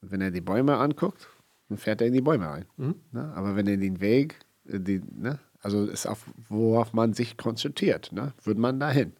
Wenn 0.00 0.20
er 0.20 0.30
die 0.30 0.40
Bäume 0.40 0.76
anguckt, 0.76 1.28
dann 1.68 1.78
fährt 1.78 2.00
er 2.00 2.08
in 2.08 2.12
die 2.12 2.20
Bäume 2.20 2.48
rein. 2.48 2.66
Ne? 3.12 3.32
Aber 3.34 3.56
wenn 3.56 3.66
er 3.66 3.76
den 3.76 4.00
Weg, 4.00 4.36
äh, 4.66 4.80
die, 4.80 5.00
ne? 5.14 5.38
also 5.60 5.86
ist 5.86 6.06
auf, 6.06 6.26
worauf 6.48 6.92
man 6.92 7.12
sich 7.12 7.36
konzentriert, 7.36 8.12
ne? 8.12 8.32
würde 8.42 8.60
man 8.60 8.80
dahin. 8.80 9.12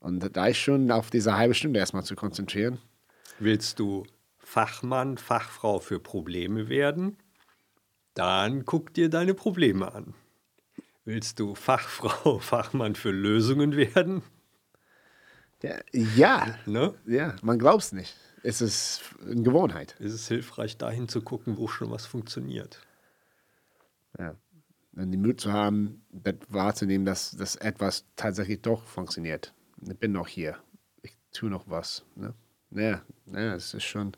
Und 0.00 0.36
da 0.36 0.46
ist 0.46 0.58
schon 0.58 0.90
auf 0.90 1.10
diese 1.10 1.36
halbe 1.36 1.54
Stunde 1.54 1.78
erstmal 1.78 2.04
zu 2.04 2.14
konzentrieren. 2.14 2.78
Willst 3.38 3.78
du 3.78 4.06
Fachmann, 4.38 5.18
Fachfrau 5.18 5.78
für 5.78 6.00
Probleme 6.00 6.68
werden? 6.68 7.16
Dann 8.18 8.64
guck 8.64 8.92
dir 8.94 9.08
deine 9.08 9.32
Probleme 9.32 9.94
an. 9.94 10.12
Willst 11.04 11.38
du 11.38 11.54
Fachfrau, 11.54 12.38
Fachmann 12.40 12.96
für 12.96 13.12
Lösungen 13.12 13.76
werden? 13.76 14.22
Ja, 15.62 15.76
ja, 15.92 16.58
Ne? 16.66 16.94
ja 17.06 17.36
man 17.42 17.60
glaubt 17.60 17.84
es 17.84 17.92
nicht. 17.92 18.16
Es 18.42 18.60
ist 18.60 19.02
eine 19.22 19.42
Gewohnheit. 19.42 19.94
Ist 20.00 20.14
es 20.14 20.26
hilfreich, 20.26 20.76
dahin 20.76 21.06
zu 21.06 21.22
gucken, 21.22 21.58
wo 21.58 21.68
schon 21.68 21.92
was 21.92 22.06
funktioniert? 22.06 22.80
Ja. 24.18 24.34
Und 24.96 25.12
den 25.12 25.22
Mut 25.22 25.40
zu 25.40 25.52
haben, 25.52 26.04
das 26.10 26.34
wahrzunehmen, 26.48 27.06
dass, 27.06 27.36
dass 27.36 27.54
etwas 27.54 28.04
tatsächlich 28.16 28.62
doch 28.62 28.82
funktioniert. 28.82 29.54
Ich 29.80 29.96
bin 29.96 30.10
noch 30.10 30.26
hier. 30.26 30.58
Ich 31.02 31.16
tue 31.30 31.50
noch 31.50 31.70
was. 31.70 32.04
Ne? 32.16 32.34
Ja, 32.72 33.00
ja, 33.26 33.54
es 33.54 33.74
ist 33.74 33.84
schon. 33.84 34.16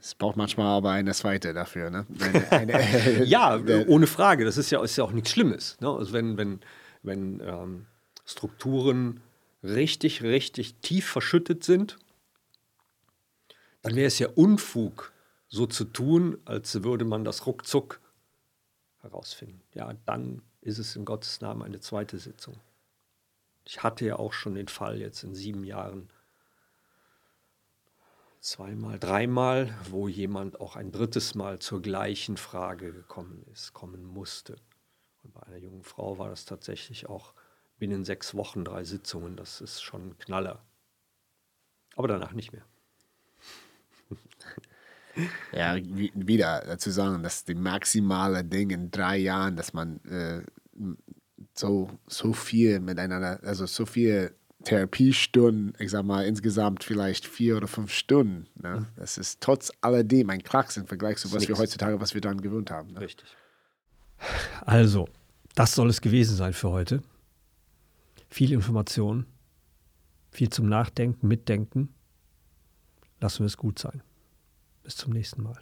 Es 0.00 0.14
braucht 0.14 0.36
manchmal 0.36 0.66
aber 0.66 0.90
eine 0.90 1.12
zweite 1.14 1.54
dafür. 1.54 1.88
Ne? 1.90 2.06
Eine, 2.50 2.74
eine, 2.74 3.24
Ja, 3.24 3.56
der- 3.58 3.88
ohne 3.88 4.06
Frage. 4.06 4.44
Das 4.44 4.56
ist 4.58 4.70
ja, 4.70 4.82
ist 4.82 4.96
ja 4.96 5.04
auch 5.04 5.12
nichts 5.12 5.30
Schlimmes. 5.30 5.80
Ne? 5.80 5.88
Also 5.88 6.12
wenn, 6.12 6.36
wenn, 6.36 6.60
wenn 7.02 7.40
ähm, 7.40 7.86
Strukturen 8.26 9.20
richtig, 9.62 10.22
richtig 10.22 10.74
tief 10.82 11.06
verschüttet 11.06 11.64
sind, 11.64 11.96
dann 13.82 13.94
wäre 13.94 14.06
es 14.06 14.18
ja 14.18 14.28
Unfug, 14.28 15.12
so 15.48 15.66
zu 15.66 15.84
tun, 15.84 16.38
als 16.44 16.82
würde 16.82 17.04
man 17.04 17.24
das 17.24 17.46
ruckzuck 17.46 18.00
herausfinden. 19.02 19.60
Ja, 19.74 19.92
dann 20.06 20.42
ist 20.62 20.78
es 20.78 20.96
in 20.96 21.04
Gottes 21.04 21.40
Namen 21.40 21.62
eine 21.62 21.80
zweite 21.80 22.18
Sitzung. 22.18 22.56
Ich 23.66 23.82
hatte 23.82 24.04
ja 24.04 24.16
auch 24.16 24.32
schon 24.32 24.54
den 24.54 24.68
Fall 24.68 24.98
jetzt 25.00 25.22
in 25.22 25.34
sieben 25.34 25.64
Jahren 25.64 26.08
zweimal, 28.44 28.98
dreimal, 28.98 29.74
wo 29.90 30.08
jemand 30.08 30.60
auch 30.60 30.76
ein 30.76 30.92
drittes 30.92 31.34
Mal 31.34 31.58
zur 31.60 31.80
gleichen 31.82 32.36
Frage 32.36 32.92
gekommen 32.92 33.44
ist, 33.52 33.72
kommen 33.72 34.04
musste. 34.04 34.56
Und 35.22 35.34
bei 35.34 35.42
einer 35.44 35.56
jungen 35.58 35.82
Frau 35.84 36.18
war 36.18 36.28
das 36.30 36.44
tatsächlich 36.44 37.08
auch 37.08 37.34
binnen 37.78 38.04
sechs 38.04 38.34
Wochen 38.34 38.64
drei 38.64 38.84
Sitzungen. 38.84 39.36
Das 39.36 39.60
ist 39.60 39.82
schon 39.82 40.08
ein 40.10 40.18
Knaller. 40.18 40.62
Aber 41.96 42.08
danach 42.08 42.32
nicht 42.32 42.52
mehr. 42.52 42.64
Ja, 45.52 45.76
wie- 45.76 46.12
wieder 46.14 46.62
dazu 46.66 46.90
sagen, 46.90 47.22
dass 47.22 47.44
die 47.44 47.54
maximale 47.54 48.44
Ding 48.44 48.70
in 48.70 48.90
drei 48.90 49.18
Jahren, 49.18 49.56
dass 49.56 49.72
man 49.72 50.00
äh, 50.06 50.42
so, 51.54 51.90
so 52.06 52.32
viel 52.32 52.80
miteinander, 52.80 53.40
also 53.42 53.66
so 53.66 53.86
viel 53.86 54.34
Therapiestunden, 54.64 55.74
ich 55.78 55.90
sag 55.90 56.04
mal 56.04 56.26
insgesamt 56.26 56.84
vielleicht 56.84 57.26
vier 57.26 57.56
oder 57.56 57.68
fünf 57.68 57.92
Stunden. 57.92 58.46
Ne? 58.60 58.86
Das 58.96 59.18
ist 59.18 59.40
trotz 59.40 59.70
alledem 59.80 60.30
ein 60.30 60.42
Klacks 60.42 60.76
im 60.76 60.86
Vergleich 60.86 61.18
zu 61.18 61.32
was 61.32 61.42
wir 61.42 61.48
nix. 61.48 61.60
heutzutage, 61.60 62.00
was 62.00 62.14
wir 62.14 62.20
dann 62.20 62.40
gewöhnt 62.40 62.70
haben. 62.70 62.92
Ne? 62.92 63.00
Richtig. 63.00 63.28
Also, 64.62 65.08
das 65.54 65.74
soll 65.74 65.88
es 65.90 66.00
gewesen 66.00 66.36
sein 66.36 66.52
für 66.52 66.70
heute. 66.70 67.02
Viel 68.28 68.52
Information, 68.52 69.26
viel 70.30 70.50
zum 70.50 70.68
Nachdenken, 70.68 71.28
Mitdenken. 71.28 71.94
Lassen 73.20 73.40
wir 73.40 73.46
es 73.46 73.56
gut 73.56 73.78
sein. 73.78 74.02
Bis 74.82 74.96
zum 74.96 75.12
nächsten 75.12 75.42
Mal. 75.42 75.58